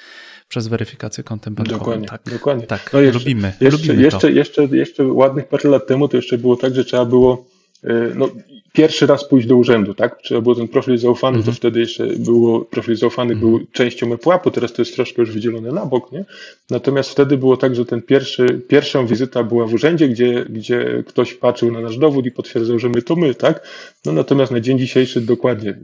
[0.48, 1.78] przez weryfikację kontem bankowym.
[1.78, 2.66] Dokładnie, tak, dokładnie.
[2.66, 3.52] Tak, no jeszcze, lubimy.
[3.60, 7.04] Jeszcze, lubimy jeszcze, jeszcze, jeszcze ładnych parę lat temu to jeszcze było tak, że trzeba
[7.04, 7.46] było
[7.84, 8.28] y, no,
[8.74, 10.18] pierwszy raz pójść do urzędu, tak?
[10.22, 11.54] Trzeba było ten profil zaufany, mhm.
[11.54, 13.50] to wtedy jeszcze było, profil zaufany mhm.
[13.50, 16.24] był częścią ePUAP-u, teraz to jest troszkę już wydzielone na bok, nie?
[16.70, 21.34] Natomiast wtedy było tak, że ten pierwszy, pierwszą wizyta była w urzędzie, gdzie, gdzie ktoś
[21.34, 23.68] patrzył na nasz dowód i potwierdzał, że my to my, tak?
[24.04, 25.78] No natomiast na dzień dzisiejszy dokładnie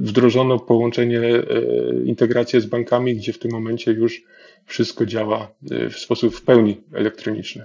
[0.00, 1.42] wdrożono połączenie, e,
[2.04, 4.22] integrację z bankami, gdzie w tym momencie już
[4.66, 7.64] wszystko działa e, w sposób w pełni elektroniczny.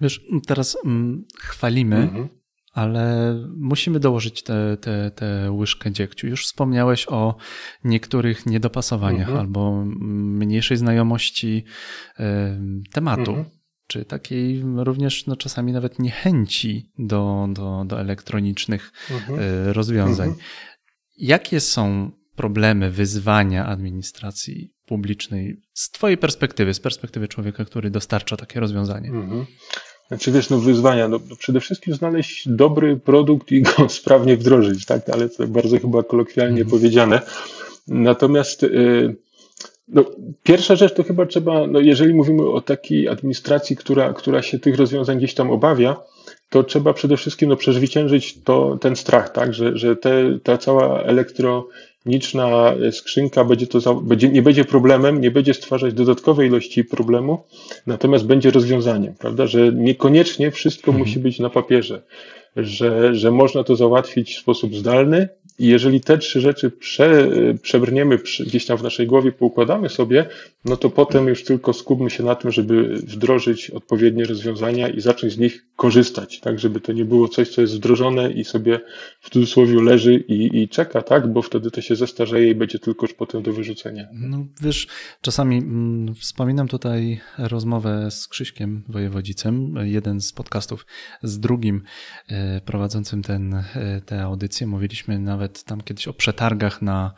[0.00, 2.41] Wiesz, teraz mm, chwalimy, mhm
[2.72, 6.26] ale musimy dołożyć tę te, te, te łyżkę dziegciu.
[6.26, 7.36] Już wspomniałeś o
[7.84, 9.38] niektórych niedopasowaniach mhm.
[9.38, 11.64] albo mniejszej znajomości
[12.20, 12.22] y,
[12.92, 13.30] tematu.
[13.30, 13.44] Mhm.
[13.86, 19.40] Czy takiej również no, czasami nawet niechęci do, do, do elektronicznych mhm.
[19.40, 20.34] y, rozwiązań.
[21.16, 28.60] Jakie są problemy, wyzwania administracji publicznej z Twojej perspektywy, z perspektywy człowieka, który dostarcza takie
[28.60, 29.10] rozwiązanie?
[30.12, 30.18] Mhm.
[30.18, 35.08] Znaczy wiesz, no wyzwania, no, przede wszystkim znaleźć dobry produkt i go sprawnie wdrożyć, tak,
[35.08, 36.70] ale to bardzo chyba kolokwialnie mm.
[36.70, 37.20] powiedziane.
[37.88, 39.16] Natomiast y,
[39.88, 40.04] no,
[40.42, 44.76] pierwsza rzecz to chyba trzeba, no, jeżeli mówimy o takiej administracji, która, która się tych
[44.76, 45.96] rozwiązań gdzieś tam obawia,
[46.50, 51.02] to trzeba przede wszystkim no, przezwyciężyć to, ten strach, tak, że, że te, ta cała
[51.02, 51.68] elektro
[52.06, 57.44] niczna skrzynka będzie to, będzie, nie będzie problemem, nie będzie stwarzać dodatkowej ilości problemu,
[57.86, 61.06] natomiast będzie rozwiązaniem, prawda, że niekoniecznie wszystko mhm.
[61.06, 62.02] musi być na papierze,
[62.56, 67.28] że, że można to załatwić w sposób zdalny, i jeżeli te trzy rzeczy prze,
[67.62, 70.26] przebrniemy gdzieś tam w naszej głowie, poukładamy sobie,
[70.64, 75.32] no to potem już tylko skupmy się na tym, żeby wdrożyć odpowiednie rozwiązania i zacząć
[75.32, 78.80] z nich korzystać, tak, żeby to nie było coś, co jest wdrożone i sobie
[79.20, 83.06] w cudzysłowie leży i, i czeka, tak, bo wtedy to się zestarzeje i będzie tylko
[83.06, 84.08] już potem do wyrzucenia.
[84.12, 84.86] No wiesz,
[85.20, 90.86] czasami mm, wspominam tutaj rozmowę z Krzyśkiem Wojewodzicem, jeden z podcastów
[91.22, 91.82] z drugim
[92.28, 94.66] e, prowadzącym ten, e, tę audycję.
[94.66, 97.14] Mówiliśmy nawet tam kiedyś o przetargach na,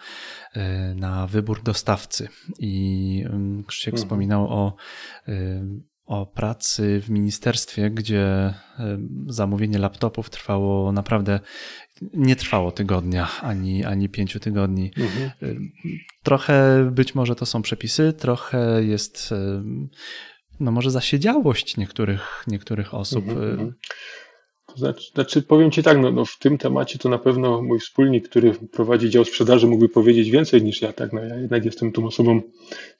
[0.53, 4.03] e, na wybór dostawcy i mm, Krzysiek mhm.
[4.03, 4.77] wspominał o
[6.07, 8.55] o pracy w ministerstwie, gdzie
[9.27, 11.41] zamówienie laptopów trwało naprawdę,
[12.15, 14.91] nie trwało tygodnia ani, ani pięciu tygodni.
[14.97, 15.31] Mhm.
[16.23, 19.35] Trochę być może to są przepisy, trochę jest
[20.61, 23.29] no może zasiedziałość niektórych, niektórych osób.
[23.29, 23.75] Mhm, mhm.
[24.77, 28.29] Znaczy, znaczy, powiem Ci tak, no, no, w tym temacie to na pewno mój wspólnik,
[28.29, 32.07] który prowadzi dział sprzedaży, mógłby powiedzieć więcej niż ja, tak, no, ja jednak jestem tą
[32.07, 32.41] osobą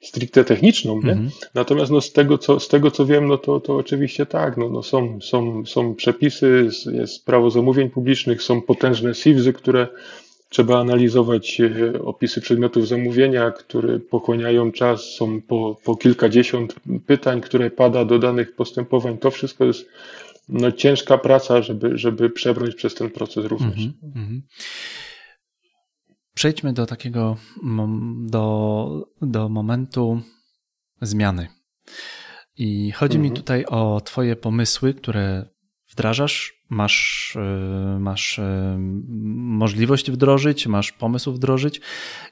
[0.01, 1.11] stricte techniczną, nie?
[1.11, 1.45] Mm -hmm.
[1.53, 4.69] Natomiast no, z, tego, co, z tego, co wiem, no to, to oczywiście tak, no,
[4.69, 9.87] no, są, są, są przepisy, jest prawo zamówień publicznych, są potężne SIWZy, które
[10.49, 16.75] trzeba analizować, e, opisy przedmiotów zamówienia, które pochłaniają czas, są po, po kilkadziesiąt
[17.07, 19.89] pytań, które pada do danych postępowań, to wszystko jest
[20.49, 23.79] no, ciężka praca, żeby, żeby przebrnąć przez ten proces również.
[23.85, 24.41] Mm -hmm.
[26.33, 27.37] Przejdźmy do takiego,
[28.25, 30.21] do, do momentu
[31.01, 31.47] zmiany.
[32.57, 33.23] I chodzi mm -hmm.
[33.23, 33.43] mi mhm.
[33.43, 35.45] tutaj o Twoje pomysły, które
[35.95, 38.77] wdrażasz, masz, e, masz e,
[39.35, 41.81] możliwość wdrożyć, masz pomysł wdrożyć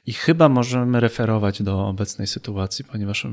[0.06, 3.26] i chyba możemy referować do obecnej sytuacji, ponieważ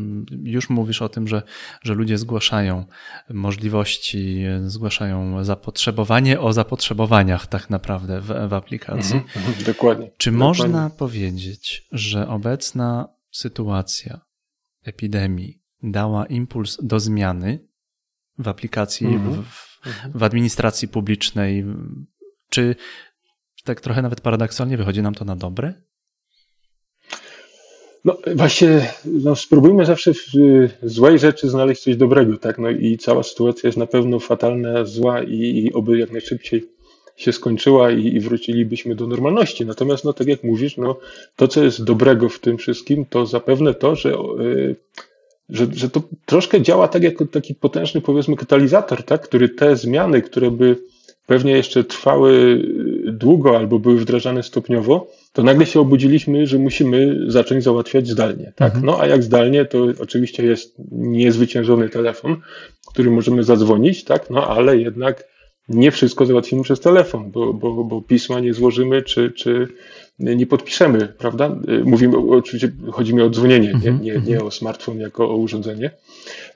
[0.43, 1.41] już mówisz o tym, że,
[1.81, 2.85] że ludzie zgłaszają
[3.29, 9.15] możliwości, zgłaszają zapotrzebowanie o zapotrzebowaniach tak naprawdę w, w aplikacji.
[9.15, 10.11] Mhm, mhm dokładnie.
[10.17, 10.47] Czy dokładnie.
[10.47, 14.21] można powiedzieć, że obecna sytuacja
[14.83, 17.67] epidemii dała impuls do zmiany
[18.37, 19.43] w aplikacji, mhm.
[19.43, 19.70] w,
[20.15, 21.65] w administracji publicznej.
[22.49, 22.75] Czy
[23.63, 25.73] tak trochę nawet paradoksalnie wychodzi nam to na dobre?
[28.05, 30.19] No właśnie, no spróbujmy zawsze w
[30.83, 32.57] złej rzeczy znaleźć coś dobrego, tak?
[32.57, 36.69] No i cała sytuacja jest na pewno fatalna, zła i, i oby jak najszybciej
[37.15, 39.65] się skończyła i, i, wrócilibyśmy do normalności.
[39.65, 40.99] Natomiast, no tak jak mówisz, no
[41.35, 44.75] to, co jest dobrego w tym wszystkim, to zapewne to, że yy,
[45.51, 49.21] że, że to troszkę działa tak jak taki potężny, powiedzmy, katalizator, tak?
[49.21, 50.77] który te zmiany, które by
[51.25, 52.61] pewnie jeszcze trwały
[53.05, 58.53] długo albo były wdrażane stopniowo, to nagle się obudziliśmy, że musimy zacząć załatwiać zdalnie.
[58.55, 58.67] Tak?
[58.67, 58.85] Mhm.
[58.85, 62.37] No a jak zdalnie, to oczywiście jest niezwyciężony telefon,
[62.87, 64.29] który możemy zadzwonić, tak?
[64.29, 65.31] no ale jednak
[65.69, 69.67] nie wszystko załatwimy przez telefon, bo, bo, bo pisma nie złożymy, czy, czy
[70.21, 71.55] nie podpiszemy, prawda?
[71.83, 74.47] Mówimy, oczywiście chodzi mi o dzwonienie, nie, mhm, nie, nie mhm.
[74.47, 75.91] o smartfon jako o urządzenie.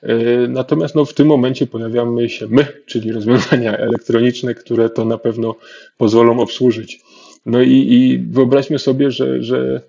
[0.02, 0.16] E,
[0.48, 5.54] natomiast no, w tym momencie pojawiamy się my, czyli rozwiązania elektroniczne, które to na pewno
[5.98, 7.00] pozwolą obsłużyć.
[7.46, 9.80] No i, i wyobraźmy sobie, że, że,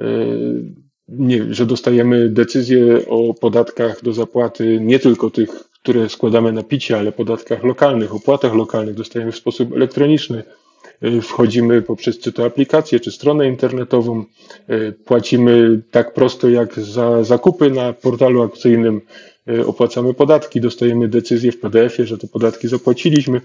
[0.00, 0.04] e,
[1.08, 5.50] nie, że dostajemy decyzję o podatkach do zapłaty nie tylko tych,
[5.82, 10.57] które składamy na picie, ale podatkach lokalnych, opłatach lokalnych dostajemy w sposób elektroniczny Y,
[11.22, 14.24] wchodzimy poprzez czy to aplikację, czy stronę internetową,
[14.70, 19.00] y, płacimy tak prosto jak za zakupy na portalu akcyjnym,
[19.50, 23.40] y, opłacamy podatki, dostajemy decyzję w PDF-ie, że te podatki zapłaciliśmy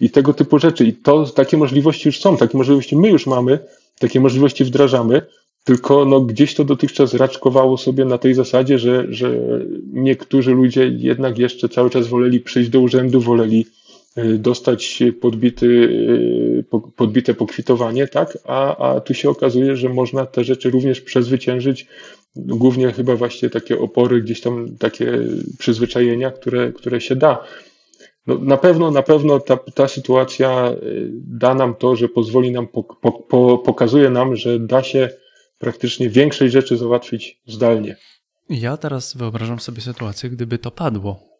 [0.00, 0.84] i tego typu rzeczy.
[0.84, 3.58] I to takie możliwości już są, takie możliwości my już mamy,
[3.98, 5.22] takie możliwości wdrażamy,
[5.64, 9.38] tylko no, gdzieś to dotychczas raczkowało sobie na tej zasadzie, że, że
[9.92, 13.75] niektórzy ludzie jednak jeszcze cały czas woleli przyjść do urzędu, woleli Y,
[14.16, 16.64] dostać podbity, y,
[16.96, 18.38] podbite pokwitowanie, tak?
[18.44, 21.86] A, a tu się okazuje, że można te rzeczy również przezwyciężyć.
[22.36, 25.18] Głównie chyba właśnie takie opory, gdzieś tam takie
[25.58, 27.44] przyzwyczajenia, które, które się da.
[28.26, 32.68] No, na pewno, na pewno ta, ta sytuacja y, da nam to, że pozwoli nam,
[32.68, 32.84] po,
[33.28, 35.08] po, pokazuje nam, że da się
[35.58, 37.96] praktycznie większej rzeczy załatwić zdalnie.
[38.48, 41.35] Ja teraz wyobrażam sobie sytuację, gdyby to padło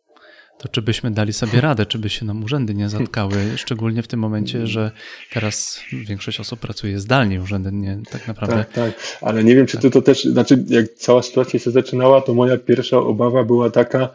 [0.59, 4.09] to czy byśmy dali sobie radę, czy by się nam urzędy nie zatkały, szczególnie w
[4.09, 4.91] tym momencie, że
[5.33, 8.57] teraz większość osób pracuje zdalnie, urzędy nie tak naprawdę.
[8.57, 12.21] Tak, tak, ale nie wiem, czy ty to też, znaczy jak cała sytuacja się zaczynała,
[12.21, 14.09] to moja pierwsza obawa była taka,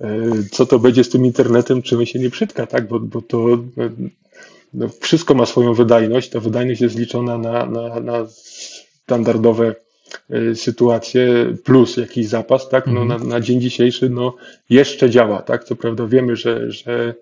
[0.00, 0.08] e,
[0.50, 3.52] co to będzie z tym internetem, czy my się nie przytka, tak, bo, bo to
[3.54, 3.90] e,
[4.74, 8.26] no, wszystko ma swoją wydajność, ta wydajność jest liczona na, na, na
[9.04, 9.74] standardowe
[10.54, 14.34] sytuację plus jakiś zapas, tak, no na, na dzień dzisiejszy, no
[14.70, 17.14] jeszcze działa, tak, co prawda wiemy, że, że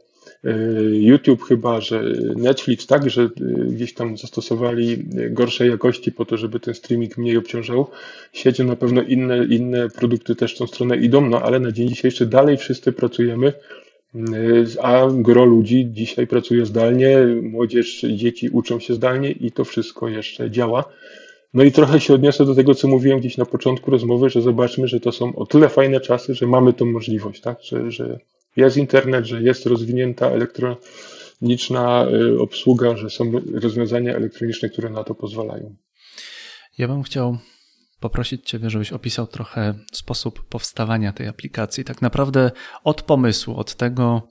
[0.45, 0.51] y,
[0.93, 2.03] YouTube chyba, że
[2.37, 3.29] Netflix, tak, że y,
[3.71, 7.87] gdzieś tam zastosowali gorszej jakości po to, żeby ten streaming mniej obciążał.
[8.33, 11.89] Siedzą na pewno inne, inne produkty też w tą stronę idą, no ale na dzień
[11.89, 13.53] dzisiejszy dalej wszyscy pracujemy,
[14.83, 20.51] a gro ludzi dzisiaj pracuje zdalnie, młodzież, dzieci uczą się zdalnie i to wszystko jeszcze
[20.51, 20.85] działa.
[21.55, 24.89] No i trochę się odniosę do tego, co mówiłem gdzieś na początku rozmowy, że zobaczmy,
[24.89, 27.63] że to są o tyle fajne czasy, że mamy tą możliwość, tak?
[27.63, 28.19] Że, że
[28.57, 35.15] jest internet, że jest rozwinięta elektroniczna y, obsługa, że są rozwiązania elektroniczne, które na to
[35.15, 35.75] pozwalają.
[36.79, 37.39] Ja bym chciał
[38.01, 41.85] poprosić Ciebie, żebyś opisał trochę sposób powstawania tej aplikacji.
[41.85, 42.51] Tak naprawdę
[42.85, 44.23] od pomysłu, od tego,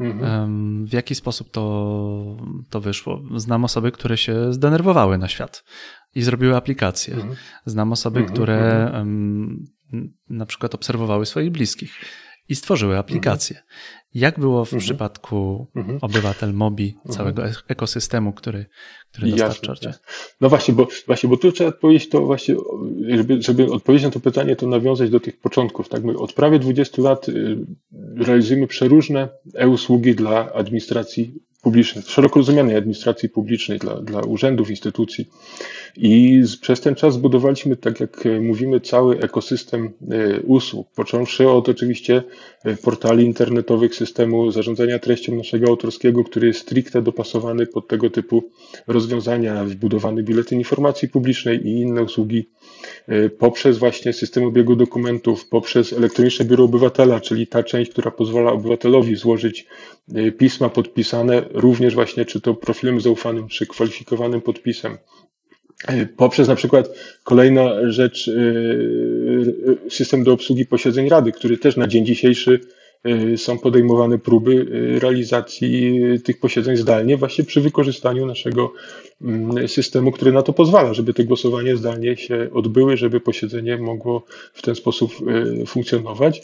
[0.00, 0.86] mhm.
[0.86, 2.36] w jaki sposób to,
[2.70, 3.22] to wyszło.
[3.36, 5.64] Znam osoby, które się zdenerwowały na świat
[6.14, 7.14] i zrobiły aplikację.
[7.14, 7.34] Mhm.
[7.66, 8.34] Znam osoby, mhm.
[8.34, 9.64] które um,
[10.28, 11.92] na przykład obserwowały swoich bliskich
[12.48, 13.56] i stworzyły aplikację.
[13.56, 13.76] Mhm.
[14.14, 15.66] Jak było w przypadku
[16.00, 18.66] obywatel Mobi, całego ekosystemu, który,
[19.12, 19.94] który dostarczacie?
[20.40, 22.54] No właśnie, bo właśnie, bo tu trzeba odpowiedzieć to właśnie,
[23.08, 25.88] żeby, żeby odpowiedzieć na to pytanie, to nawiązać do tych początków.
[25.88, 27.56] Tak, my od prawie 20 lat y,
[28.16, 31.34] realizujemy przeróżne e-usługi dla administracji
[31.66, 35.28] publicznej, szeroko rozumianej administracji publicznej, dla, dla urzędów, instytucji.
[35.96, 42.22] I przez ten czas zbudowaliśmy, tak jak mówimy, cały ekosystem e, usług, począwszy od oczywiście
[42.64, 48.50] e, portali internetowych, systemu zarządzania treścią naszego autorskiego, który jest stricte dopasowany pod tego typu
[48.86, 52.48] rozwiązania, wbudowany biuletyn informacji publicznej i inne usługi
[53.38, 59.16] poprzez właśnie system obiegu dokumentów, poprzez elektroniczne biuro obywatela, czyli ta część, która pozwala obywatelowi
[59.16, 59.66] złożyć
[60.38, 64.98] pisma podpisane również właśnie czy to profilem zaufanym, czy kwalifikowanym podpisem.
[66.16, 66.88] Poprzez na przykład
[67.24, 68.30] kolejna rzecz,
[69.90, 72.85] system do obsługi posiedzeń Rady, który też na dzień dzisiejszy Y,
[73.36, 78.72] są podejmowane próby y, realizacji tych posiedzeń zdalnie, właśnie przy wykorzystaniu naszego
[79.22, 84.24] mm, systemu, który na to pozwala, żeby te głosowania zdalnie się odbyły, żeby posiedzenie mogło
[84.52, 85.12] w ten sposób
[85.62, 86.42] y, funkcjonować.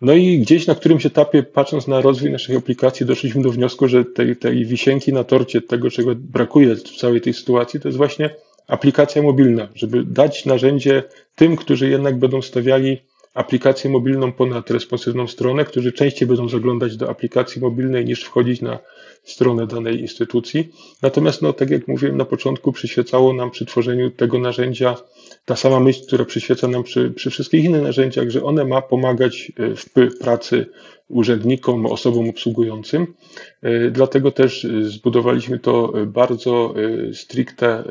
[0.00, 4.04] No i gdzieś na którymś etapie, patrząc na rozwój naszych aplikacji, doszliśmy do wniosku, że
[4.04, 8.30] tej, tej wisienki na torcie, tego czego brakuje w całej tej sytuacji, to jest właśnie
[8.68, 11.02] aplikacja mobilna, żeby dać narzędzie
[11.34, 12.98] tym, którzy jednak będą stawiali
[13.38, 18.78] aplikację mobilną ponad responsywną stronę, którzy częściej będą zaglądać do aplikacji mobilnej niż wchodzić na
[19.24, 20.72] stronę danej instytucji.
[21.02, 24.96] Natomiast, no, tak jak mówiłem na początku, przyświecało nam przy tworzeniu tego narzędzia
[25.44, 29.52] ta sama myśl, która przyświeca nam przy, przy wszystkich innych narzędziach, że one ma pomagać
[29.56, 30.66] e, w pracy
[31.08, 33.14] urzędnikom, osobom obsługującym.
[33.62, 36.74] E, dlatego też e, zbudowaliśmy to bardzo
[37.12, 37.84] stricte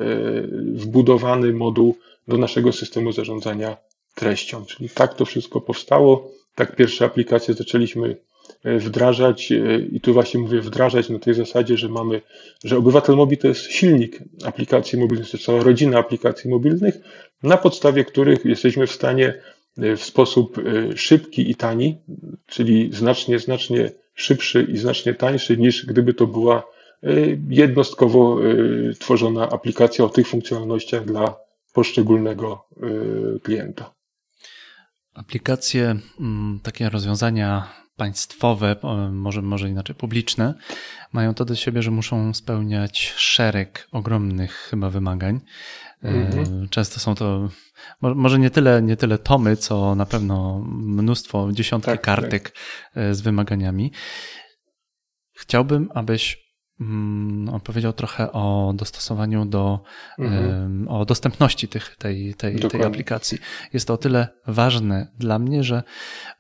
[0.73, 1.95] wbudowany moduł
[2.27, 3.77] do naszego systemu zarządzania
[4.17, 4.65] treścią.
[4.65, 8.17] Czyli tak to wszystko powstało, tak pierwsze aplikacje zaczęliśmy
[8.63, 12.21] e, wdrażać e, i tu właśnie mówię wdrażać na tej zasadzie, że mamy,
[12.63, 16.95] że Obywatel Mobi to jest silnik aplikacji mobilnych, to cała rodzina aplikacji mobilnych,
[17.43, 19.33] na podstawie których jesteśmy w stanie
[19.77, 20.61] e, w sposób
[20.95, 21.97] szybki i tani,
[22.47, 26.63] czyli znacznie, znacznie szybszy i znacznie tańszy niż gdyby to była
[27.49, 28.37] jednostkowo
[28.99, 31.35] tworzona aplikacja o tych funkcjonalnościach dla
[31.73, 32.67] poszczególnego
[33.43, 33.96] klienta.
[35.17, 38.75] Aplikacje, mm, takie rozwiązania państwowe,
[39.11, 40.53] może, może inaczej publiczne,
[41.13, 45.39] mają to do siebie, że muszą spełniać szereg ogromnych chyba wymagań.
[46.03, 46.69] Mhm.
[46.69, 47.49] Często są to
[48.01, 53.03] może nie tyle, nie tyle tomy, co na pewno mnóstwo, dziesiątki tak, kartek tak.
[53.03, 53.91] E, z wymaganiami.
[55.33, 56.46] Chciałbym, abyś
[57.51, 59.79] on powiedział trochę o dostosowaniu do,
[60.19, 60.87] mhm.
[60.87, 63.37] o dostępności tych, tej, tej, tej aplikacji.
[63.73, 65.83] Jest to o tyle ważne dla mnie, że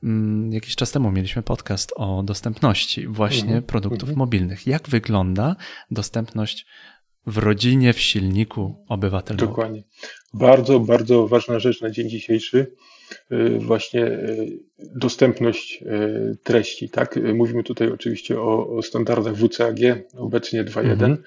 [0.03, 3.63] mm, jakiś czas temu mieliśmy podcast o dostępności właśnie mhm.
[3.63, 4.17] produktów mhm.
[4.17, 4.67] mobilnych.
[4.67, 5.55] Jak wygląda
[5.91, 6.65] dostępność
[7.25, 9.47] w rodzinie, w silniku obywatelowym?
[9.47, 9.83] Dokładnie.
[10.33, 12.75] Bardzo, bardzo ważna rzecz na dzień dzisiejszy
[13.59, 16.89] właśnie y, dostępność y, treści.
[16.89, 17.19] Tak?
[17.33, 19.79] Mówimy tutaj oczywiście o, o standardach WCAG,
[20.17, 20.91] obecnie 2.1.
[20.91, 21.17] Mhm.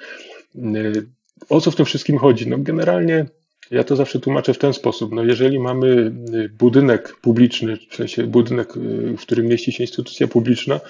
[1.49, 2.49] O co w tym wszystkim chodzi?
[2.49, 3.27] No generalnie
[3.71, 5.13] ja to zawsze tłumaczę w ten sposób.
[5.13, 6.13] No jeżeli mamy
[6.59, 8.73] budynek publiczny, w sensie budynek,
[9.19, 10.81] w którym mieści się instytucja publiczna,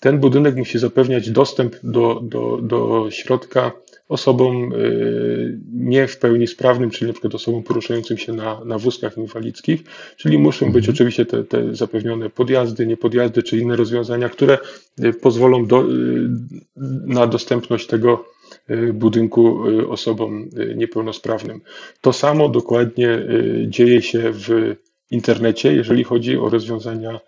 [0.00, 3.72] ten budynek musi zapewniać dostęp do, do, do środka
[4.08, 9.84] osobom y, nie w pełni sprawnym, czyli przykład osobom poruszającym się na, na wózkach inwalidzkich,
[10.16, 10.94] czyli muszą być mhm.
[10.94, 14.58] oczywiście te, te zapewnione podjazdy, niepodjazdy, czy inne rozwiązania, które
[15.04, 16.28] y, pozwolą do, y,
[17.06, 18.24] na dostępność tego
[18.94, 21.60] budynku osobom niepełnosprawnym.
[22.00, 23.26] To samo dokładnie
[23.66, 24.76] dzieje się w
[25.10, 27.20] internecie, jeżeli chodzi o rozwiązania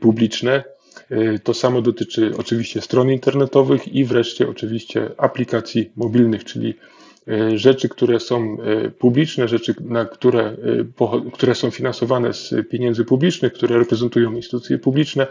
[0.00, 0.64] publiczne.
[1.12, 6.74] Y, to samo dotyczy oczywiście stron internetowych i wreszcie oczywiście aplikacji mobilnych, czyli
[7.28, 10.56] y, rzeczy, które są y, publiczne, rzeczy, na które,
[11.32, 15.26] które są finansowane z pieniędzy publicznych, które reprezentują instytucje publiczne,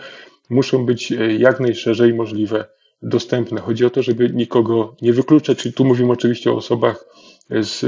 [0.49, 2.65] muszą być jak najszerzej możliwe
[3.01, 3.61] dostępne.
[3.61, 7.05] Chodzi o to, żeby nikogo nie wykluczać, czyli tu mówimy oczywiście o osobach
[7.49, 7.85] z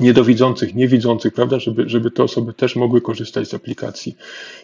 [0.00, 4.16] niedowidzących, niewidzących, prawda, żeby, żeby te osoby też mogły korzystać z aplikacji.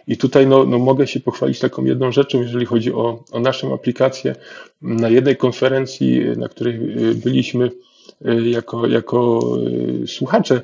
[0.09, 3.74] I tutaj no, no mogę się pochwalić taką jedną rzeczą, jeżeli chodzi o, o naszą
[3.74, 4.35] aplikację.
[4.83, 6.74] Na jednej konferencji, na której
[7.11, 7.70] y, byliśmy
[8.26, 9.40] y, jako, jako
[10.02, 10.62] y, słuchacze,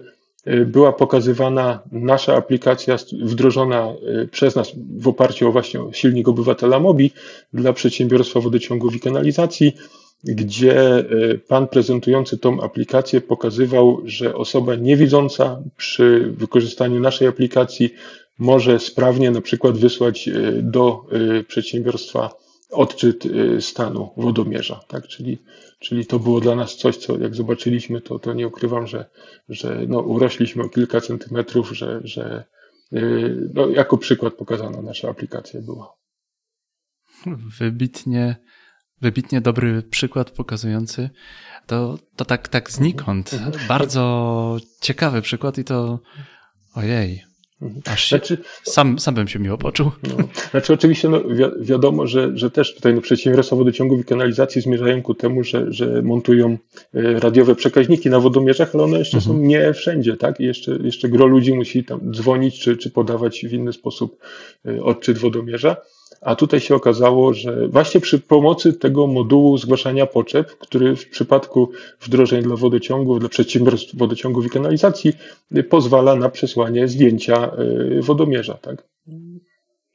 [0.66, 3.88] była pokazywana nasza aplikacja wdrożona
[4.30, 7.10] przez nas w oparciu o właśnie silnik obywatela MOBI
[7.52, 9.76] dla przedsiębiorstwa wodociągów i kanalizacji
[10.24, 11.04] gdzie e,
[11.38, 17.94] pan prezentujący tą aplikację pokazywał, że osoba niewidząca przy wykorzystaniu naszej aplikacji
[18.38, 20.32] może sprawnie na przykład wysłać e,
[20.62, 22.30] do e, przedsiębiorstwa
[22.70, 23.24] odczyt
[23.61, 24.80] stanu wodomierza.
[24.88, 25.06] Tak?
[25.08, 25.38] Czyli,
[25.78, 29.11] czyli to było dla nas coś, co jak zobaczyliśmy, to, to nie ukrywam, że,
[29.48, 32.44] że no, urośliśmy o kilka centymetrów, że, że
[33.54, 35.96] no, jako przykład pokazana nasza aplikacja była.
[37.58, 38.37] Wybitnie
[39.02, 41.10] wybitnie dobry przykład pokazujący
[41.66, 43.32] to, to tak, tak znikąd.
[43.32, 43.52] Mhm.
[43.68, 45.98] Bardzo ciekawy przykład i to
[46.74, 47.22] ojej.
[47.62, 47.82] Mhm.
[47.86, 49.90] Aż się, znaczy, sam, sam bym się miło poczuł.
[50.02, 50.16] No,
[50.50, 55.02] znaczy oczywiście no, wi wiadomo, że, że też tutaj no, przedsiębiorstwa wodociągów i kanalizacji zmierzają
[55.02, 56.58] ku temu, że, że montują
[56.94, 59.36] e, radiowe przekaźniki na wodomierzach, ale one jeszcze mhm.
[59.36, 60.40] są nie wszędzie, tak?
[60.40, 64.18] I jeszcze, jeszcze gro ludzi musi tam dzwonić czy, czy podawać w inny sposób
[64.66, 65.77] e, odczyt wodomierza.
[66.23, 71.70] A tutaj się okazało, że właśnie przy pomocy tego modułu zgłaszania potrzeb, który w przypadku
[72.00, 75.12] wdrożeń dla wodociągów, dla przedsiębiorstw wodociągów i kanalizacji
[75.68, 77.50] pozwala na przesłanie zdjęcia
[77.98, 78.88] y, wodomierza, tak?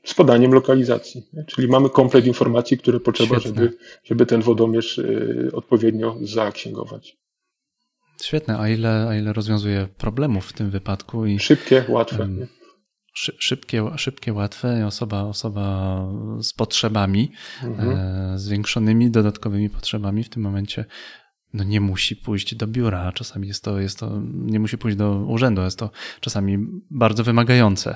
[0.04, 1.24] Z podaniem lokalizacji.
[1.48, 3.74] Czyli mamy komplet informacji, które potrzeba, żeby,
[4.04, 7.18] żeby ten wodomierz y, odpowiednio zaksięgować.
[8.22, 8.58] Świetne.
[8.60, 11.26] A ile, a ile rozwiązuje problemów w tym wypadku?
[11.26, 12.20] I, Szybkie, łatwe.
[12.20, 12.48] Um,
[13.18, 15.98] szybkie, szybkie, łatwe, osoba, osoba
[16.42, 17.32] z potrzebami
[17.64, 17.90] mhm.
[17.90, 20.86] e, zwiększonymi, dodatkowymi potrzebami w tym momencie
[21.54, 25.16] no nie musi pójść do biura, czasami jest to, jest to, nie musi pójść do
[25.16, 25.90] urzędu, jest to
[26.20, 26.58] czasami
[26.92, 27.96] bardzo wymagające.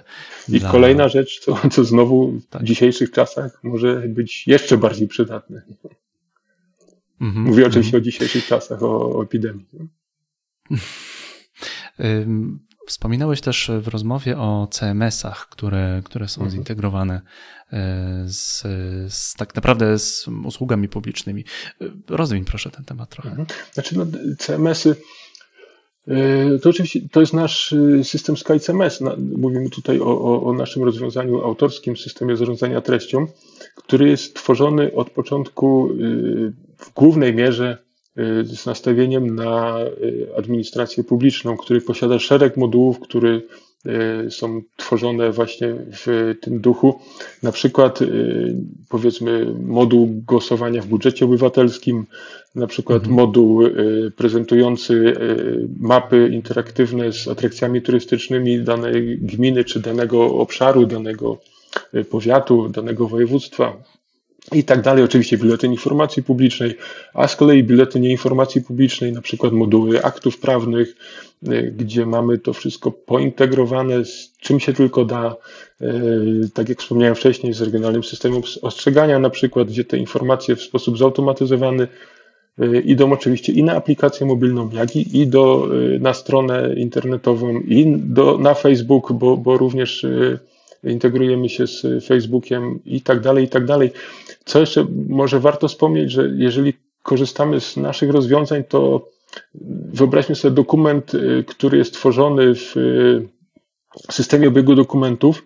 [0.49, 0.71] I dla...
[0.71, 2.61] kolejna rzecz, co, co znowu tak.
[2.61, 5.61] w dzisiejszych czasach może być jeszcze bardziej przydatne.
[7.21, 7.45] Mhm.
[7.45, 8.01] Mówię oczywiście mhm.
[8.01, 9.67] o dzisiejszych czasach, o, o epidemii.
[12.91, 16.51] Wspominałeś też w rozmowie o CMS-ach, które, które są mhm.
[16.51, 17.21] zintegrowane
[17.73, 18.61] e, z,
[19.13, 21.45] z, tak naprawdę z usługami publicznymi.
[21.81, 23.29] E, rozwiń proszę ten temat trochę.
[23.29, 23.47] Mhm.
[23.73, 24.05] Znaczy, no,
[24.39, 24.95] CMS-y
[26.07, 28.99] e, to oczywiście to jest nasz system SkyCMS.
[29.37, 33.27] Mówimy tutaj o, o, o, naszym rozwiązaniu autorskim, systemie zarządzania treścią,
[33.75, 35.89] który jest tworzony od początku
[36.77, 37.90] w głównej mierze
[38.43, 43.41] z nastawieniem na y, administrację publiczną, który posiada szereg modułów, które
[44.25, 46.99] y, są tworzone właśnie w tym duchu.
[47.43, 47.99] Na przykład
[48.89, 52.05] powiedzmy moduł głosowania w budżecie obywatelskim,
[52.55, 53.15] na przykład mhm.
[53.15, 53.61] moduł
[54.15, 55.13] prezentujący
[55.79, 61.37] mapy interaktywne z atrakcjami turystycznymi danej gminy czy danego obszaru, danego
[62.09, 63.83] powiatu, danego województwa
[64.51, 65.03] i tak dalej.
[65.03, 66.75] Oczywiście biuletyn informacji publicznej,
[67.13, 70.95] a z kolei biuletynie informacji publicznej, na przykład moduły aktów prawnych,
[71.47, 75.35] y, gdzie mamy to wszystko pointegrowane z czym się tylko da,
[75.81, 80.61] y, tak jak wspomniałem wcześniej, z regionalnym systemem ostrzegania na przykład, gdzie te informacje w
[80.61, 81.87] sposób zautomatyzowany
[82.61, 85.69] y, idą oczywiście i na aplikację mobilną, jak i, i do,
[85.99, 90.05] na stronę internetową, i do, na Facebook, bo, bo również
[90.83, 93.91] integrujemy się z Facebookiem i tak dalej, i tak dalej.
[94.45, 96.73] Co jeszcze może warto wspomnieć, że jeżeli
[97.03, 99.09] korzystamy z naszych rozwiązań, to
[99.93, 103.27] wyobraźmy sobie dokument, y, który jest tworzony w y,
[104.11, 105.43] systemie obiegu dokumentów,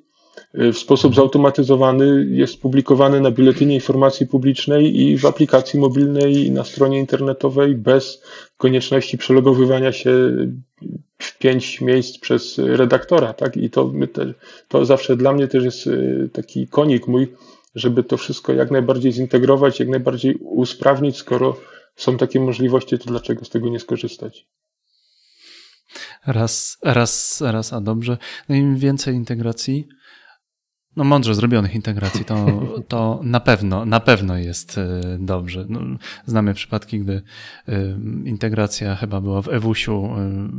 [0.54, 6.64] w sposób zautomatyzowany jest publikowany na biuletynie informacji publicznej i w aplikacji mobilnej i na
[6.64, 8.24] stronie internetowej bez
[8.58, 10.12] konieczności przelogowywania się
[11.18, 13.58] w pięć miejsc przez redaktora, tak?
[13.58, 13.92] I to,
[14.68, 15.90] to zawsze dla mnie też jest
[16.34, 17.34] taki konik mój,
[17.76, 21.58] żeby to wszystko jak najbardziej zintegrować, jak najbardziej usprawnić, skoro
[21.96, 24.46] są takie możliwości, to dlaczego z tego nie skorzystać?
[26.28, 28.18] Raz, raz, raz, a dobrze.
[28.50, 29.88] No im więcej integracji,
[30.96, 35.66] no mądrze zrobionych integracji, to, to na pewno, na pewno jest e, dobrze.
[35.70, 35.80] No,
[36.26, 37.22] znamy przypadki, gdy
[37.68, 40.50] e, integracja chyba była w Ewusiu, e,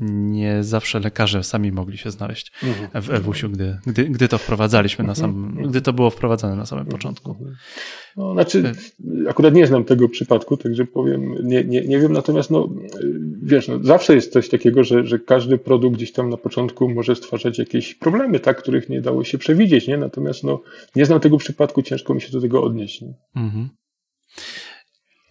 [0.00, 3.02] nie zawsze lekarze sami mogli się znaleźć mhm.
[3.02, 6.86] w Ewusiu, gdy, gdy, gdy to wprowadzaliśmy na sam, gdy to było wprowadzane na samym
[6.86, 7.30] początku.
[7.30, 7.56] Mhm.
[8.16, 8.72] No, znaczy,
[9.28, 12.68] akurat nie znam tego przypadku, także powiem, nie, nie, nie wiem, natomiast no,
[13.42, 17.16] wiesz, no, zawsze jest coś takiego, że, że każdy produkt gdzieś tam na początku może
[17.16, 19.96] stwarzać jakieś problemy, tak, których nie dało się przewidzieć, nie?
[19.96, 20.60] Natomiast no,
[20.96, 23.00] nie znam tego przypadku, ciężko mi się do tego odnieść.
[23.00, 23.14] Nie?
[23.36, 23.68] Mhm.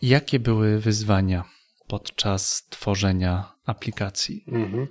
[0.02, 1.44] Jakie były wyzwania
[1.88, 4.44] podczas tworzenia aplikacji?
[4.48, 4.88] Mhm.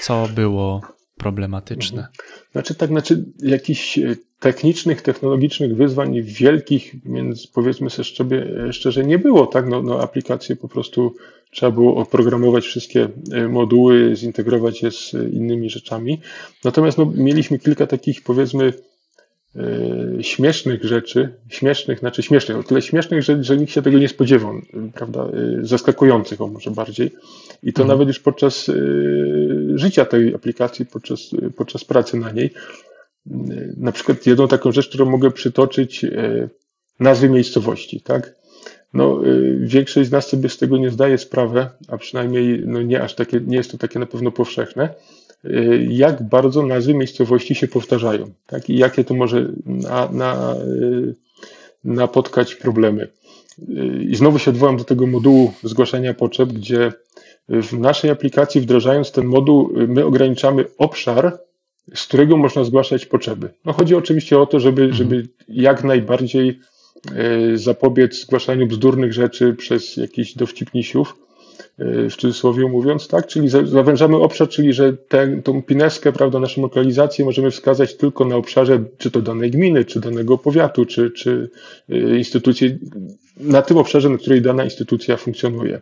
[0.00, 0.80] Co było
[1.16, 1.98] problematyczne?
[1.98, 2.12] Mhm.
[2.52, 9.46] Znaczy, tak, znaczy, jakichś e, technicznych, technologicznych wyzwań wielkich, więc powiedzmy sobie szczerze, nie było,
[9.46, 9.68] tak?
[9.68, 11.14] No, no aplikacje po prostu
[11.50, 16.20] trzeba było oprogramować wszystkie e, moduły, zintegrować je z innymi rzeczami.
[16.64, 18.72] Natomiast no, mieliśmy kilka takich, powiedzmy, e,
[20.20, 24.54] śmiesznych rzeczy, śmiesznych, znaczy śmiesznych, o tyle śmiesznych, że, że nikt się tego nie spodziewał,
[24.94, 25.28] prawda,
[25.62, 27.10] zaskakujących o może bardziej.
[27.62, 27.88] I to mhm.
[27.88, 28.70] nawet już podczas
[29.74, 32.50] życia tej aplikacji, podczas, podczas pracy na niej.
[33.76, 36.06] Na przykład jedną taką rzecz, którą mogę przytoczyć,
[37.00, 38.34] nazwy miejscowości, tak?
[38.94, 39.20] No,
[39.60, 43.40] większość z nas sobie z tego nie zdaje sprawy, a przynajmniej no nie aż takie,
[43.40, 44.94] nie jest to takie na pewno powszechne,
[45.88, 48.70] jak bardzo nazwy miejscowości się powtarzają, tak?
[48.70, 50.56] I jakie to może na, na,
[51.84, 53.08] napotkać problemy.
[54.00, 56.92] I znowu się odwołam do tego modułu zgłaszania potrzeb, gdzie
[57.48, 61.38] w naszej aplikacji, wdrażając ten moduł, my ograniczamy obszar,
[61.94, 63.48] z którego można zgłaszać potrzeby.
[63.64, 64.98] No chodzi oczywiście o to, żeby, mhm.
[64.98, 66.60] żeby jak najbardziej
[67.54, 71.16] zapobiec zgłaszaniu bzdurnych rzeczy przez jakichś dowcipnisiów,
[71.78, 73.26] w cudzysłowie mówiąc, tak?
[73.26, 78.36] Czyli zawężamy obszar, czyli że tę, tą pineskę, prawda, naszą lokalizację możemy wskazać tylko na
[78.36, 81.50] obszarze, czy to danej gminy, czy danego powiatu, czy, czy
[81.88, 82.78] e, instytucji,
[83.36, 85.80] na tym obszarze, na której dana instytucja funkcjonuje.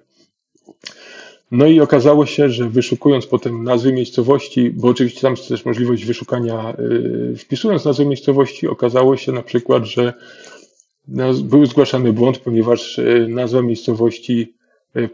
[1.51, 6.05] No i okazało się, że wyszukując potem nazwy miejscowości, bo oczywiście tam jest też możliwość
[6.05, 10.13] wyszukania, yy, wpisując nazwy miejscowości, okazało się na przykład, że
[11.45, 14.55] był zgłaszany błąd, ponieważ nazwa miejscowości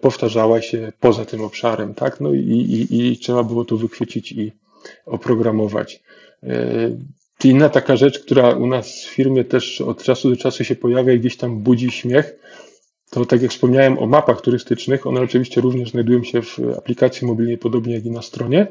[0.00, 2.20] powtarzała się poza tym obszarem, tak?
[2.20, 4.52] No i, i, i trzeba było to wychwycić i
[5.06, 6.02] oprogramować.
[7.44, 11.12] Inna taka rzecz, która u nas w firmie też od czasu do czasu się pojawia
[11.12, 12.34] i gdzieś tam budzi śmiech,
[13.10, 17.58] to tak jak wspomniałem o mapach turystycznych, one oczywiście również znajdują się w aplikacji mobilnej,
[17.58, 18.66] podobnie jak i na stronie.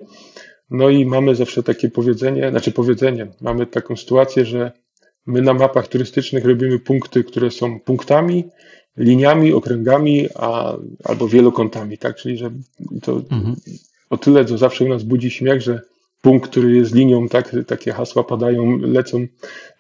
[0.70, 4.72] No i mamy zawsze takie powiedzenie, znaczy powiedzenie, mamy taką sytuację, że
[5.26, 8.44] my na mapach turystycznych robimy punkty, które są punktami,
[8.98, 12.16] liniami, okręgami, a, albo wielokątami, tak?
[12.16, 12.52] Czyli, że
[13.02, 13.56] to mhm.
[14.10, 15.82] o tyle, co zawsze u nas budzi śmiech, że
[16.22, 19.28] punkt, który jest linią, tak, takie hasła padają, lecą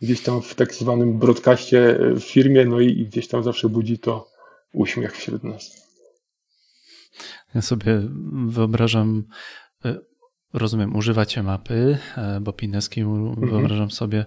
[0.02, 4.00] gdzieś tam w tak zwanym broadcaście w firmie, no i, i gdzieś tam zawsze budzi
[4.00, 4.28] to
[4.74, 5.88] uśmiech wśród nas.
[7.56, 8.02] Ja sobie
[8.48, 9.24] wyobrażam,
[9.86, 9.98] e,
[10.58, 13.50] rozumiem, używacie mapy, e, bo Pineski mhm.
[13.50, 14.26] wyobrażam sobie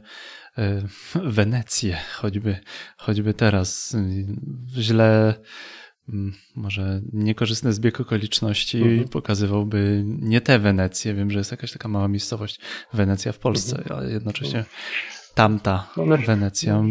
[0.59, 0.83] e,
[1.15, 2.57] Wenecję, choćby,
[2.97, 3.97] choćby teraz.
[4.79, 5.35] Źle,
[6.57, 9.09] może niekorzystny zbieg okoliczności mhm.
[9.09, 11.15] pokazywałby nie tę Wenecję.
[11.15, 12.61] Wiem, że jest jakaś taka mała miejscowość
[12.93, 13.99] Wenecja w Polsce, mhm.
[14.01, 14.65] ale jednocześnie
[15.35, 16.85] tamta no, znaczy, Wenecja.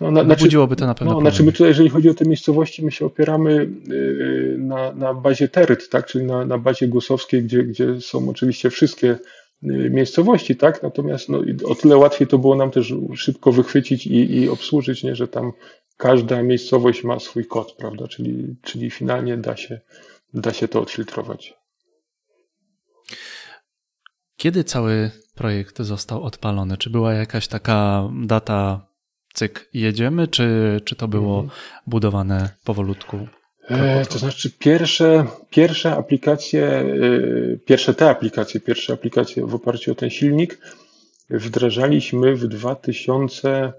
[0.00, 1.14] No, na, znaczy, Budziłoby to na pewno.
[1.14, 3.52] No, znaczy my tutaj, jeżeli chodzi o te miejscowości, my się opieramy
[3.90, 8.70] y, na, na bazie Teryt, tak, czyli na, na bazie głosowskiej, gdzie, gdzie są oczywiście
[8.70, 9.18] wszystkie
[9.62, 10.82] y, miejscowości, tak?
[10.82, 15.16] Natomiast no, o tyle łatwiej to było nam też szybko wychwycić i, i obsłużyć, nie,
[15.16, 15.52] że tam
[15.96, 18.08] każda miejscowość ma swój kod, prawda?
[18.08, 19.80] Czyli, czyli finalnie da się,
[20.34, 21.54] da się to odfiltrować.
[24.36, 26.76] Kiedy cały projekt został odpalony?
[26.76, 28.86] Czy była jakaś taka data,
[29.34, 31.60] cyk, jedziemy, czy, czy to było mhm.
[31.86, 33.28] budowane powolutku?
[33.68, 36.86] E, to znaczy pierwsze, pierwsze aplikacje, e,
[37.64, 40.58] pierwsze te aplikacje, pierwsze aplikacje w oparciu o ten silnik
[41.30, 43.72] wdrażaliśmy w 2000,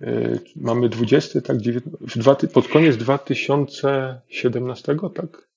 [0.00, 1.56] e, mamy 20, tak,
[2.00, 5.48] w dwa, pod koniec 2017, tak?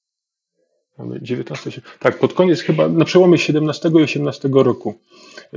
[1.00, 4.96] Mamy 19, tak, pod koniec chyba, na przełomie 17 i 18 roku.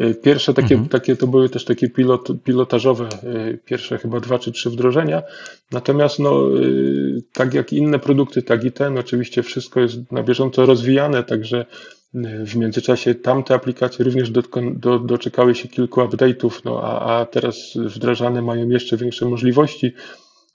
[0.01, 0.89] Y, pierwsze takie, mhm.
[0.89, 5.23] takie to były też takie pilot, pilotażowe, y, pierwsze chyba dwa czy trzy wdrożenia.
[5.73, 10.67] Natomiast no, y, tak jak inne produkty, tak i ten, oczywiście wszystko jest na bieżąco
[10.67, 11.67] rozwijane, także
[12.47, 14.43] w międzyczasie tamte aplikacje również do,
[14.75, 19.95] do, doczekały się kilku update'ów, no a, a teraz wdrażane mają jeszcze większe możliwości.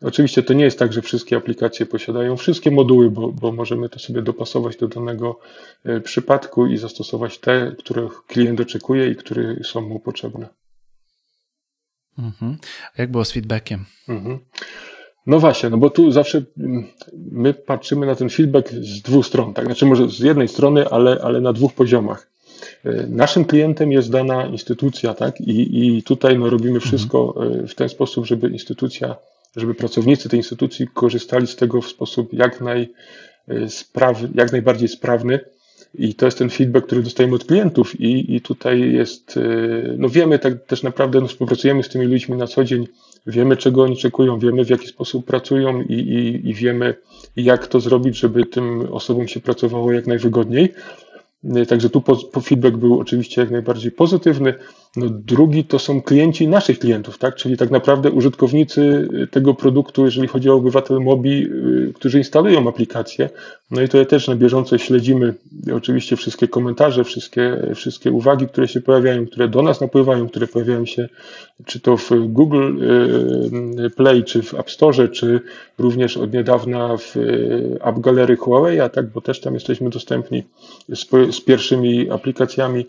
[0.01, 3.99] Oczywiście to nie jest tak, że wszystkie aplikacje posiadają wszystkie moduły, bo, bo możemy to
[3.99, 5.39] sobie dopasować do danego
[5.85, 10.47] e, przypadku i zastosować te, których klient oczekuje i które są mu potrzebne.
[12.19, 12.57] Mhm.
[12.97, 13.85] A jak było z feedbackiem?
[14.09, 14.39] Mhm.
[15.27, 16.87] No właśnie, no bo tu zawsze mm,
[17.31, 19.65] my patrzymy na ten feedback z dwóch stron, tak?
[19.65, 22.29] Znaczy może z jednej strony, ale, ale na dwóch poziomach.
[22.85, 25.41] E, naszym klientem jest dana instytucja, tak?
[25.41, 27.67] I, i tutaj no, robimy wszystko mhm.
[27.67, 29.15] w ten sposób, żeby instytucja
[29.55, 32.89] żeby pracownicy tej instytucji korzystali z tego w sposób jak, naj,
[33.47, 35.39] e, spraw, jak najbardziej sprawny.
[35.95, 39.41] I to jest ten feedback, który dostajemy od klientów, i, i tutaj jest, e,
[39.97, 42.87] no wiemy tak też naprawdę, no współpracujemy z tymi ludźmi na co dzień,
[43.27, 46.95] wiemy czego oni oczekują, wiemy w jaki sposób pracują i, i, i wiemy
[47.35, 50.73] jak to zrobić, żeby tym osobom się pracowało jak najwygodniej.
[51.55, 54.53] E, także tu po, po feedback był oczywiście jak najbardziej pozytywny.
[54.97, 57.35] No, drugi to są klienci naszych klientów, tak?
[57.35, 62.69] czyli tak naprawdę użytkownicy y, tego produktu, jeżeli chodzi o obywatel Mobi, y, którzy instalują
[62.69, 63.29] aplikację.
[63.71, 65.33] No i tutaj też na bieżąco śledzimy
[65.75, 70.85] oczywiście wszystkie komentarze, wszystkie, wszystkie uwagi, które się pojawiają, które do nas napływają, które pojawiają
[70.85, 71.09] się
[71.65, 72.83] czy to w Google
[73.85, 75.41] y, Play, czy w App Store, czy
[75.77, 77.15] również od niedawna w
[77.81, 80.43] App Gallery Huawei, a tak, bo też tam jesteśmy dostępni
[80.89, 82.85] z, z pierwszymi aplikacjami.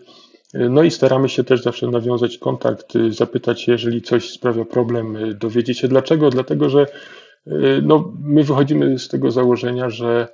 [0.53, 5.33] No i staramy się też zawsze nawiązać kontakt, y, zapytać jeżeli coś sprawia problem, y,
[5.33, 6.87] dowiedzieć się dlaczego, dlatego że
[7.47, 10.27] y, no, my wychodzimy z tego założenia, że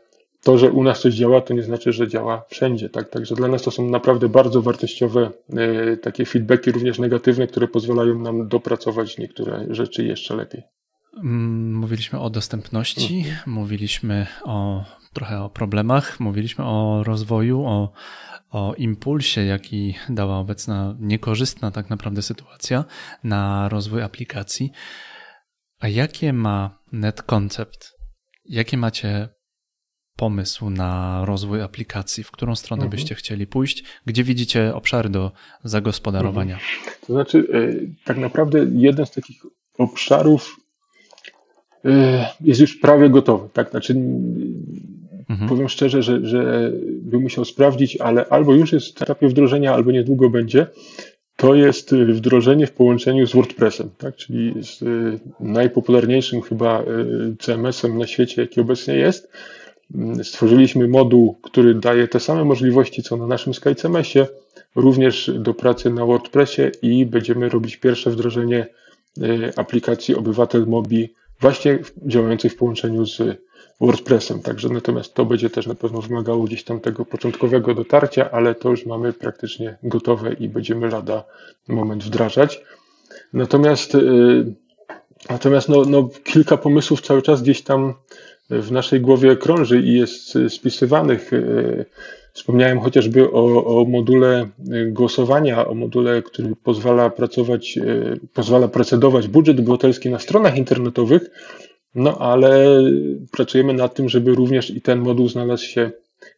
[0.44, 2.90] to, że u nas coś działa, to nie znaczy, że działa wszędzie.
[2.90, 3.10] Tak?
[3.10, 5.32] Także dla nas to są naprawdę bardzo wartościowe
[6.02, 10.64] takie feedbacki, również negatywne, które pozwalają nam dopracować niektóre rzeczy jeszcze lepiej.
[11.18, 13.36] Mm, mówiliśmy o dostępności, mhm.
[13.48, 17.92] mówiliśmy o trochę o problemach, mówiliśmy o rozwoju, o,
[18.56, 22.86] o impulsie, jaki dała obecna niekorzystna tak naprawdę sytuacja
[23.24, 24.72] na rozwój aplikacji.
[25.80, 27.94] A jakie ma NetConcept?
[28.46, 29.30] Jakie macie
[30.18, 32.24] pomysł na rozwój aplikacji?
[32.24, 32.90] W którą stronę mhm.
[32.92, 33.84] byście chcieli pójść?
[34.06, 35.32] Gdzie widzicie obszary do
[35.64, 36.54] zagospodarowania?
[36.54, 36.98] Mhm.
[37.08, 39.42] To znaczy, e, tak naprawdę jeden z takich
[39.78, 40.56] obszarów
[41.86, 43.50] e, jest już prawie gotowy.
[43.54, 43.70] Tak?
[43.70, 43.96] Znaczy,
[45.30, 45.50] mhm.
[45.50, 46.72] powiem szczerze, że, że
[47.02, 50.68] bym musiał sprawdzić, ale albo już jest w etapie wdrożenia, albo niedługo będzie.
[51.36, 54.16] To jest wdrożenie w połączeniu z WordPressem, tak?
[54.16, 54.86] czyli z e,
[55.40, 56.84] najpopularniejszym chyba
[57.40, 59.30] CMS-em na świecie, jaki obecnie jest
[60.24, 64.28] Stworzyliśmy moduł, który daje te same możliwości, co na naszym SkyCMS-ie,
[64.76, 68.68] również do pracy na WordPressie i będziemy robić pierwsze wdrożenie
[69.22, 71.14] e, aplikacji Obywatel Mobi
[71.46, 73.22] właśnie działającej w połączeniu z
[73.82, 74.42] WordPressem.
[74.42, 78.70] Także natomiast to będzie też na pewno wymagało gdzieś tam tego początkowego dotarcia, ale to
[78.70, 81.24] już mamy praktycznie gotowe i będziemy lada
[81.68, 82.62] moment wdrażać.
[83.34, 84.00] Natomiast, e,
[85.30, 87.94] natomiast no, no, kilka pomysłów cały czas gdzieś tam
[88.50, 91.32] w naszej głowie krąży i jest spisywanych.
[92.36, 94.48] Wspomniałem chociażby o, o module
[94.88, 97.84] głosowania, o module, który pozwala pracować, e,
[98.34, 101.30] pozwala procedować budżet obywatelski na stronach internetowych,
[101.96, 102.82] no ale
[103.32, 105.92] pracujemy nad tym, żeby również i ten moduł znalazł się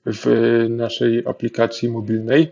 [0.05, 0.25] w
[0.69, 2.47] naszej aplikacji mobilnej.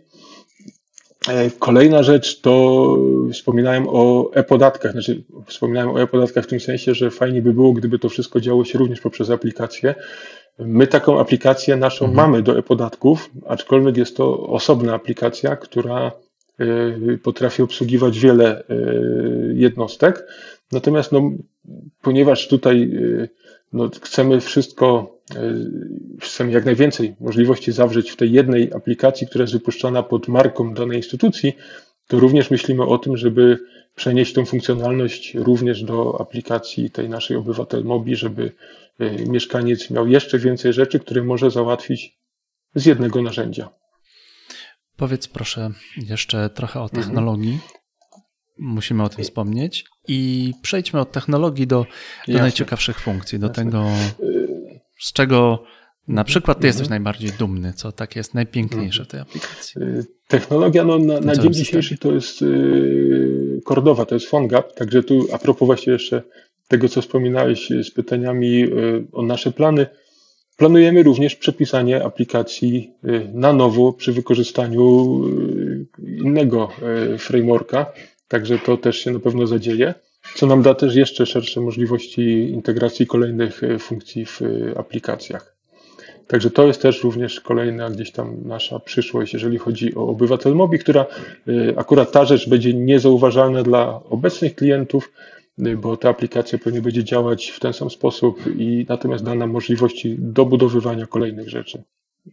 [1.28, 2.98] E, kolejna rzecz to
[3.34, 4.92] wspominałem o e-podatkach.
[4.92, 8.66] Znaczy, wspominałem o e-podatkach w tym sensie, że fajnie by było, gdyby to wszystko działo
[8.66, 9.96] się również poprzez aplikację.
[10.60, 12.16] My taką aplikację naszą mhm.
[12.28, 16.12] mamy do e-podatków, aczkolwiek jest to osobna aplikacja, która
[16.60, 18.76] e, potrafi obsługiwać wiele e,
[19.54, 20.28] jednostek.
[20.72, 21.32] Natomiast no,
[22.02, 22.92] ponieważ tutaj
[23.74, 25.16] no, chcemy wszystko,
[26.22, 30.98] chcemy jak najwięcej możliwości zawrzeć w tej jednej aplikacji, która jest wypuszczana pod marką danej
[30.98, 31.54] instytucji,
[32.08, 33.60] to również myślimy o tym, żeby
[33.96, 38.52] przenieść tą funkcjonalność również do aplikacji tej naszej Obywatel Mobi, żeby
[39.00, 42.18] e, mieszkaniec miał jeszcze więcej rzeczy, które może załatwić
[42.76, 43.70] z jednego narzędzia.
[44.96, 47.04] Powiedz proszę jeszcze trochę o mhm.
[47.04, 47.54] technologii.
[47.54, 47.72] Mhm.
[48.58, 49.86] Musimy o tym wspomnieć.
[50.08, 51.86] I przejdźmy od technologii do,
[52.28, 53.64] do najciekawszych funkcji, do Jasne.
[53.66, 53.86] tego,
[55.00, 55.64] z czego
[56.08, 57.04] na przykład ty jesteś mhm.
[57.04, 59.82] najbardziej dumny, co tak jest najpiękniejsze w tej aplikacji.
[59.82, 65.04] Y, technologia no, na, na dzień dzisiejszy to jest yy, Cordowa, to jest PhoneGap, także
[65.04, 66.22] tu a propos właśnie jeszcze
[66.68, 69.86] tego, co wspominałeś z pytaniami yy, o nasze plany,
[70.58, 76.70] planujemy również przepisanie aplikacji yy, na nowo przy wykorzystaniu y, innego
[77.14, 77.86] y, frameworka,
[78.28, 79.94] Także to też się na pewno zadzieje,
[80.36, 84.42] co nam da też jeszcze szersze możliwości integracji kolejnych funkcji w
[84.78, 85.55] aplikacjach.
[86.28, 90.80] Także to jest też również kolejna gdzieś tam nasza przyszłość, jeżeli chodzi o obywatel Mobi,
[90.80, 91.06] która
[91.48, 95.12] e, akurat ta rzecz będzie niezauważalna dla obecnych klientów,
[95.78, 100.16] bo ta aplikacja pewnie będzie działać w ten sam sposób i natomiast da nam możliwości
[100.20, 101.84] dobudowywania kolejnych rzeczy.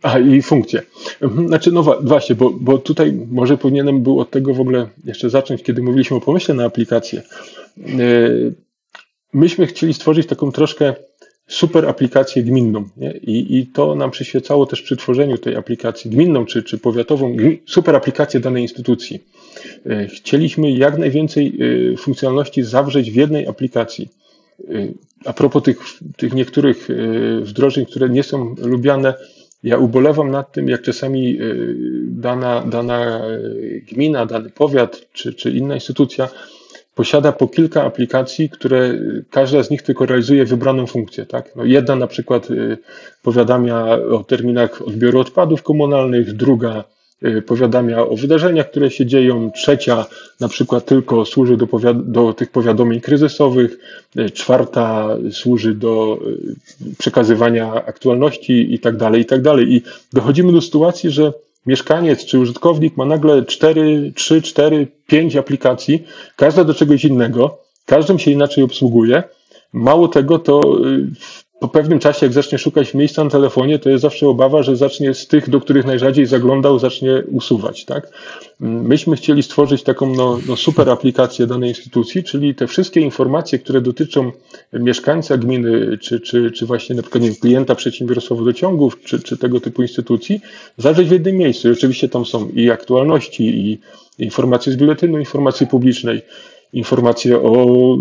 [0.02, 0.82] A i funkcje.
[1.20, 5.30] Mhm, znaczy, no właśnie, bo, bo tutaj może powinienem był od tego w ogóle jeszcze
[5.30, 7.22] zacząć, kiedy mówiliśmy o pomyśle na aplikację.
[7.78, 7.92] E,
[9.32, 10.94] myśmy chcieli stworzyć taką troszkę
[11.46, 12.88] super aplikację gminną?
[13.22, 17.36] I, i to nam przyświecało też przy tworzeniu tej aplikacji gminną czy, czy powiatową,
[17.66, 19.24] super aplikację danej instytucji.
[19.86, 21.58] E, chcieliśmy jak najwięcej
[21.92, 24.08] e, funkcjonalności zawrzeć w jednej aplikacji.
[25.24, 25.78] A propos tych,
[26.16, 26.88] tych niektórych
[27.42, 29.14] wdrożeń, które nie są lubiane,
[29.62, 31.38] ja ubolewam nad tym, jak czasami
[32.06, 33.22] dana, dana
[33.92, 36.28] gmina, dany powiat czy, czy inna instytucja
[36.94, 41.26] posiada po kilka aplikacji, które y, każda z nich tylko realizuje wybraną funkcję.
[41.26, 41.56] Tak?
[41.56, 42.48] No jedna na przykład
[43.22, 46.84] powiadamia o terminach odbioru odpadów komunalnych, druga
[47.24, 49.50] Y, powiadamia o wydarzeniach, które się dzieją.
[49.50, 50.06] Trzecia
[50.40, 53.78] na przykład tylko służy do, do tych powiadomień kryzysowych.
[54.18, 56.18] Y, czwarta służy do
[56.86, 59.74] y, przekazywania aktualności i tak dalej, i tak dalej.
[59.74, 59.82] I
[60.12, 61.32] dochodzimy do sytuacji, że
[61.66, 66.04] mieszkaniec czy użytkownik ma nagle 4, 3, 4, 5 aplikacji,
[66.36, 69.22] każda do czegoś innego, każdym się inaczej obsługuje.
[69.72, 70.60] Mało tego, to
[71.62, 75.14] po pewnym czasie, jak zacznie szukać miejsca na telefonie, to jest zawsze obawa, że zacznie
[75.14, 78.08] z tych, do których najrzadziej zaglądał, zacznie usuwać, tak?
[78.60, 83.80] Myśmy chcieli stworzyć taką no, no super aplikację danej instytucji, czyli te wszystkie informacje, które
[83.80, 84.32] dotyczą
[84.72, 89.82] mieszkańca gminy, czy, czy, czy właśnie na przykład klienta przedsiębiorstwa wodociągów, czy, czy tego typu
[89.82, 90.40] instytucji,
[90.76, 91.68] zawrzeć w jednym miejscu.
[91.68, 93.78] I oczywiście tam są i aktualności, i
[94.18, 96.22] informacje z biuletynu informacji publicznej,
[96.72, 97.94] informacje o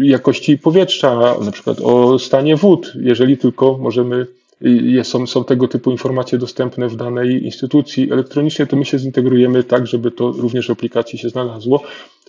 [0.00, 4.26] y, jakości powietrza, na przykład o stanie wód, jeżeli tylko możemy,
[4.62, 9.64] y, są, są tego typu informacje dostępne w danej instytucji elektronicznej, to my się zintegrujemy
[9.64, 11.82] tak, żeby to również w aplikacji się znalazło.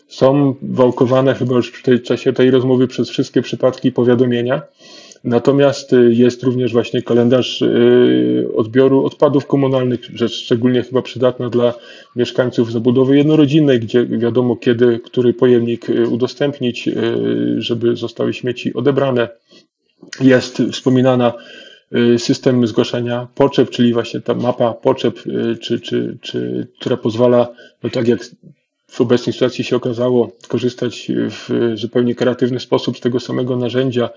[0.07, 4.61] Są wałkowane chyba już w tej czasie tej rozmowy przez wszystkie przypadki powiadomienia.
[5.25, 11.73] Natomiast y, jest również właśnie kalendarz y, odbioru odpadów komunalnych, rzecz szczególnie chyba przydatna dla
[12.15, 16.89] mieszkańców zabudowy jednorodzinnej, gdzie wiadomo kiedy, który pojemnik y, udostępnić,
[17.57, 19.29] żeby zostały śmieci odebrane.
[20.21, 21.33] Jest wspominana
[22.17, 25.19] system zgłaszania potrzeb, czyli właśnie ta mapa potrzeb,
[25.61, 27.47] czy, czy, czy, która pozwala,
[27.83, 28.19] no tak jak
[28.87, 34.09] w obecnej sytuacji się okazało, korzystać w zupełnie kreatywny sposób z tego samego narzędzia,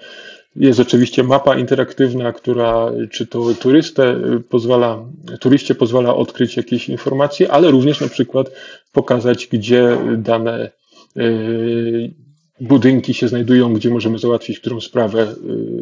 [0.56, 4.16] jest oczywiście mapa interaktywna, która czy to turystę
[4.48, 5.04] pozwala,
[5.40, 8.50] turyście pozwala odkryć jakieś informacje, ale również na przykład
[8.92, 10.70] pokazać, gdzie dane
[11.16, 12.14] y,
[12.60, 15.34] budynki się znajdują, gdzie możemy załatwić którą sprawę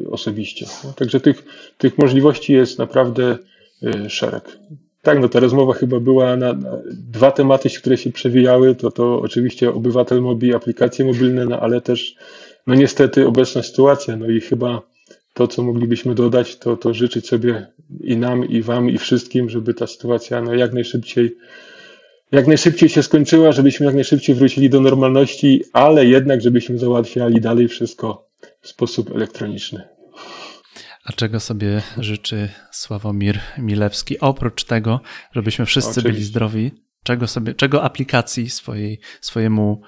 [0.04, 0.66] y, osobiście.
[0.84, 1.44] No, także tych,
[1.78, 3.38] tych możliwości jest naprawdę
[3.82, 4.58] y, szereg.
[5.02, 8.74] Tak, no ta rozmowa chyba była na, na, dwa tematy, które się przewijały.
[8.74, 12.16] To, to oczywiście obywatel mobi, aplikacje mobilne, no ale też
[12.66, 14.82] no niestety obecna sytuacja, no i chyba
[15.34, 17.66] to, co moglibyśmy dodać, to, to życzyć sobie
[18.00, 21.36] i nam, i wam, i wszystkim, żeby ta sytuacja no jak najszybciej
[22.32, 27.68] jak najszybciej się skończyła, żebyśmy jak najszybciej wrócili do normalności, ale jednak, żebyśmy załatwiali dalej
[27.68, 28.28] wszystko
[28.60, 29.88] w sposób elektroniczny.
[31.04, 34.20] A czego sobie życzy Sławomir Milewski?
[34.20, 35.00] Oprócz tego,
[35.32, 36.12] żebyśmy wszyscy Oczywiście.
[36.12, 36.70] byli zdrowi,
[37.02, 39.82] czego sobie, czego aplikacji swojej, swojemu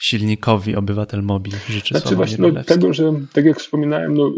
[0.00, 4.32] silnikowi obywatel mobil życzy znaczy właśnie, no, tego, że tak jak wspominałem, no,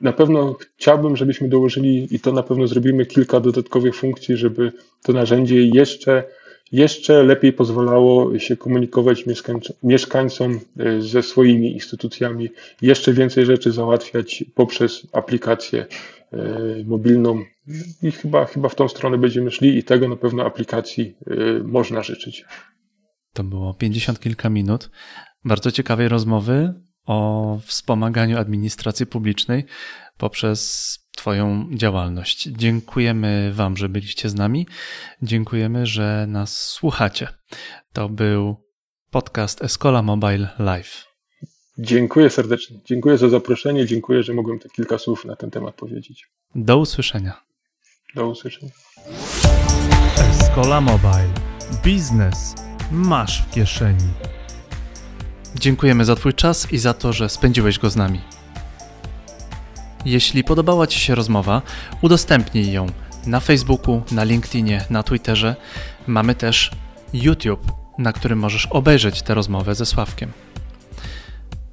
[0.00, 5.12] na pewno chciałbym, żebyśmy dołożyli i to na pewno zrobimy kilka dodatkowych funkcji, żeby to
[5.12, 6.24] narzędzie jeszcze,
[6.72, 9.24] jeszcze lepiej pozwalało się komunikować
[9.82, 12.48] mieszkańcom e, ze swoimi instytucjami,
[12.82, 15.86] jeszcze więcej rzeczy załatwiać poprzez aplikację
[16.32, 16.38] e,
[16.84, 17.44] mobilną
[18.02, 21.14] i chyba, chyba w tą stronę będziemy szli i tego na pewno aplikacji
[21.64, 22.44] można życzyć.
[23.34, 24.90] To było 50 kilka minut
[25.44, 26.74] bardzo ciekawej rozmowy
[27.06, 29.64] o wspomaganiu administracji publicznej
[30.18, 32.42] poprzez Twoją działalność.
[32.42, 34.66] Dziękujemy Wam, że byliście z nami.
[35.22, 37.28] Dziękujemy, że nas słuchacie.
[37.92, 38.56] To był
[39.10, 41.04] podcast Escola Mobile Live.
[41.78, 42.80] Dziękuję serdecznie.
[42.84, 43.86] Dziękuję za zaproszenie.
[43.86, 46.28] Dziękuję, że mogłem te kilka słów na ten temat powiedzieć.
[46.54, 47.40] Do usłyszenia.
[48.14, 48.72] Do usłyszenia.
[50.18, 51.34] Escola Mobile.
[51.84, 52.54] Biznes
[52.90, 54.08] masz w kieszeni.
[55.54, 58.20] Dziękujemy za Twój czas i za to, że spędziłeś go z nami.
[60.04, 61.62] Jeśli podobała Ci się rozmowa,
[62.02, 62.86] udostępnij ją
[63.26, 65.56] na Facebooku, na LinkedInie, na Twitterze.
[66.06, 66.70] Mamy też
[67.12, 70.32] YouTube, na którym możesz obejrzeć tę rozmowę ze Sławkiem.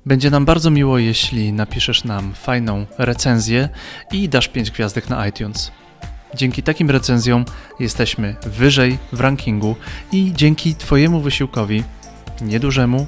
[0.05, 3.69] Będzie nam bardzo miło, jeśli napiszesz nam fajną recenzję
[4.11, 5.71] i dasz 5 gwiazdek na iTunes.
[6.35, 7.45] Dzięki takim recenzjom
[7.79, 9.75] jesteśmy wyżej w rankingu
[10.11, 11.83] i dzięki Twojemu wysiłkowi,
[12.41, 13.07] niedużemu,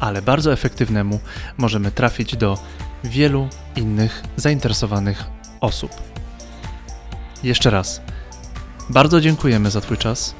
[0.00, 1.20] ale bardzo efektywnemu,
[1.58, 2.58] możemy trafić do
[3.04, 5.24] wielu innych zainteresowanych
[5.60, 5.90] osób.
[7.42, 8.00] Jeszcze raz,
[8.90, 10.34] bardzo dziękujemy za Twój czas.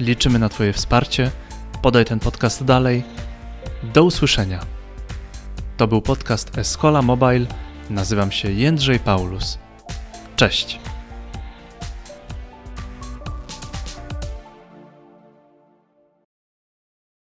[0.00, 1.30] Liczymy na Twoje wsparcie.
[1.82, 3.04] Podaj ten podcast dalej.
[3.94, 4.60] Do usłyszenia.
[5.76, 7.46] To był podcast Escola Mobile.
[7.90, 9.58] Nazywam się Jędrzej Paulus.
[10.36, 10.80] Cześć.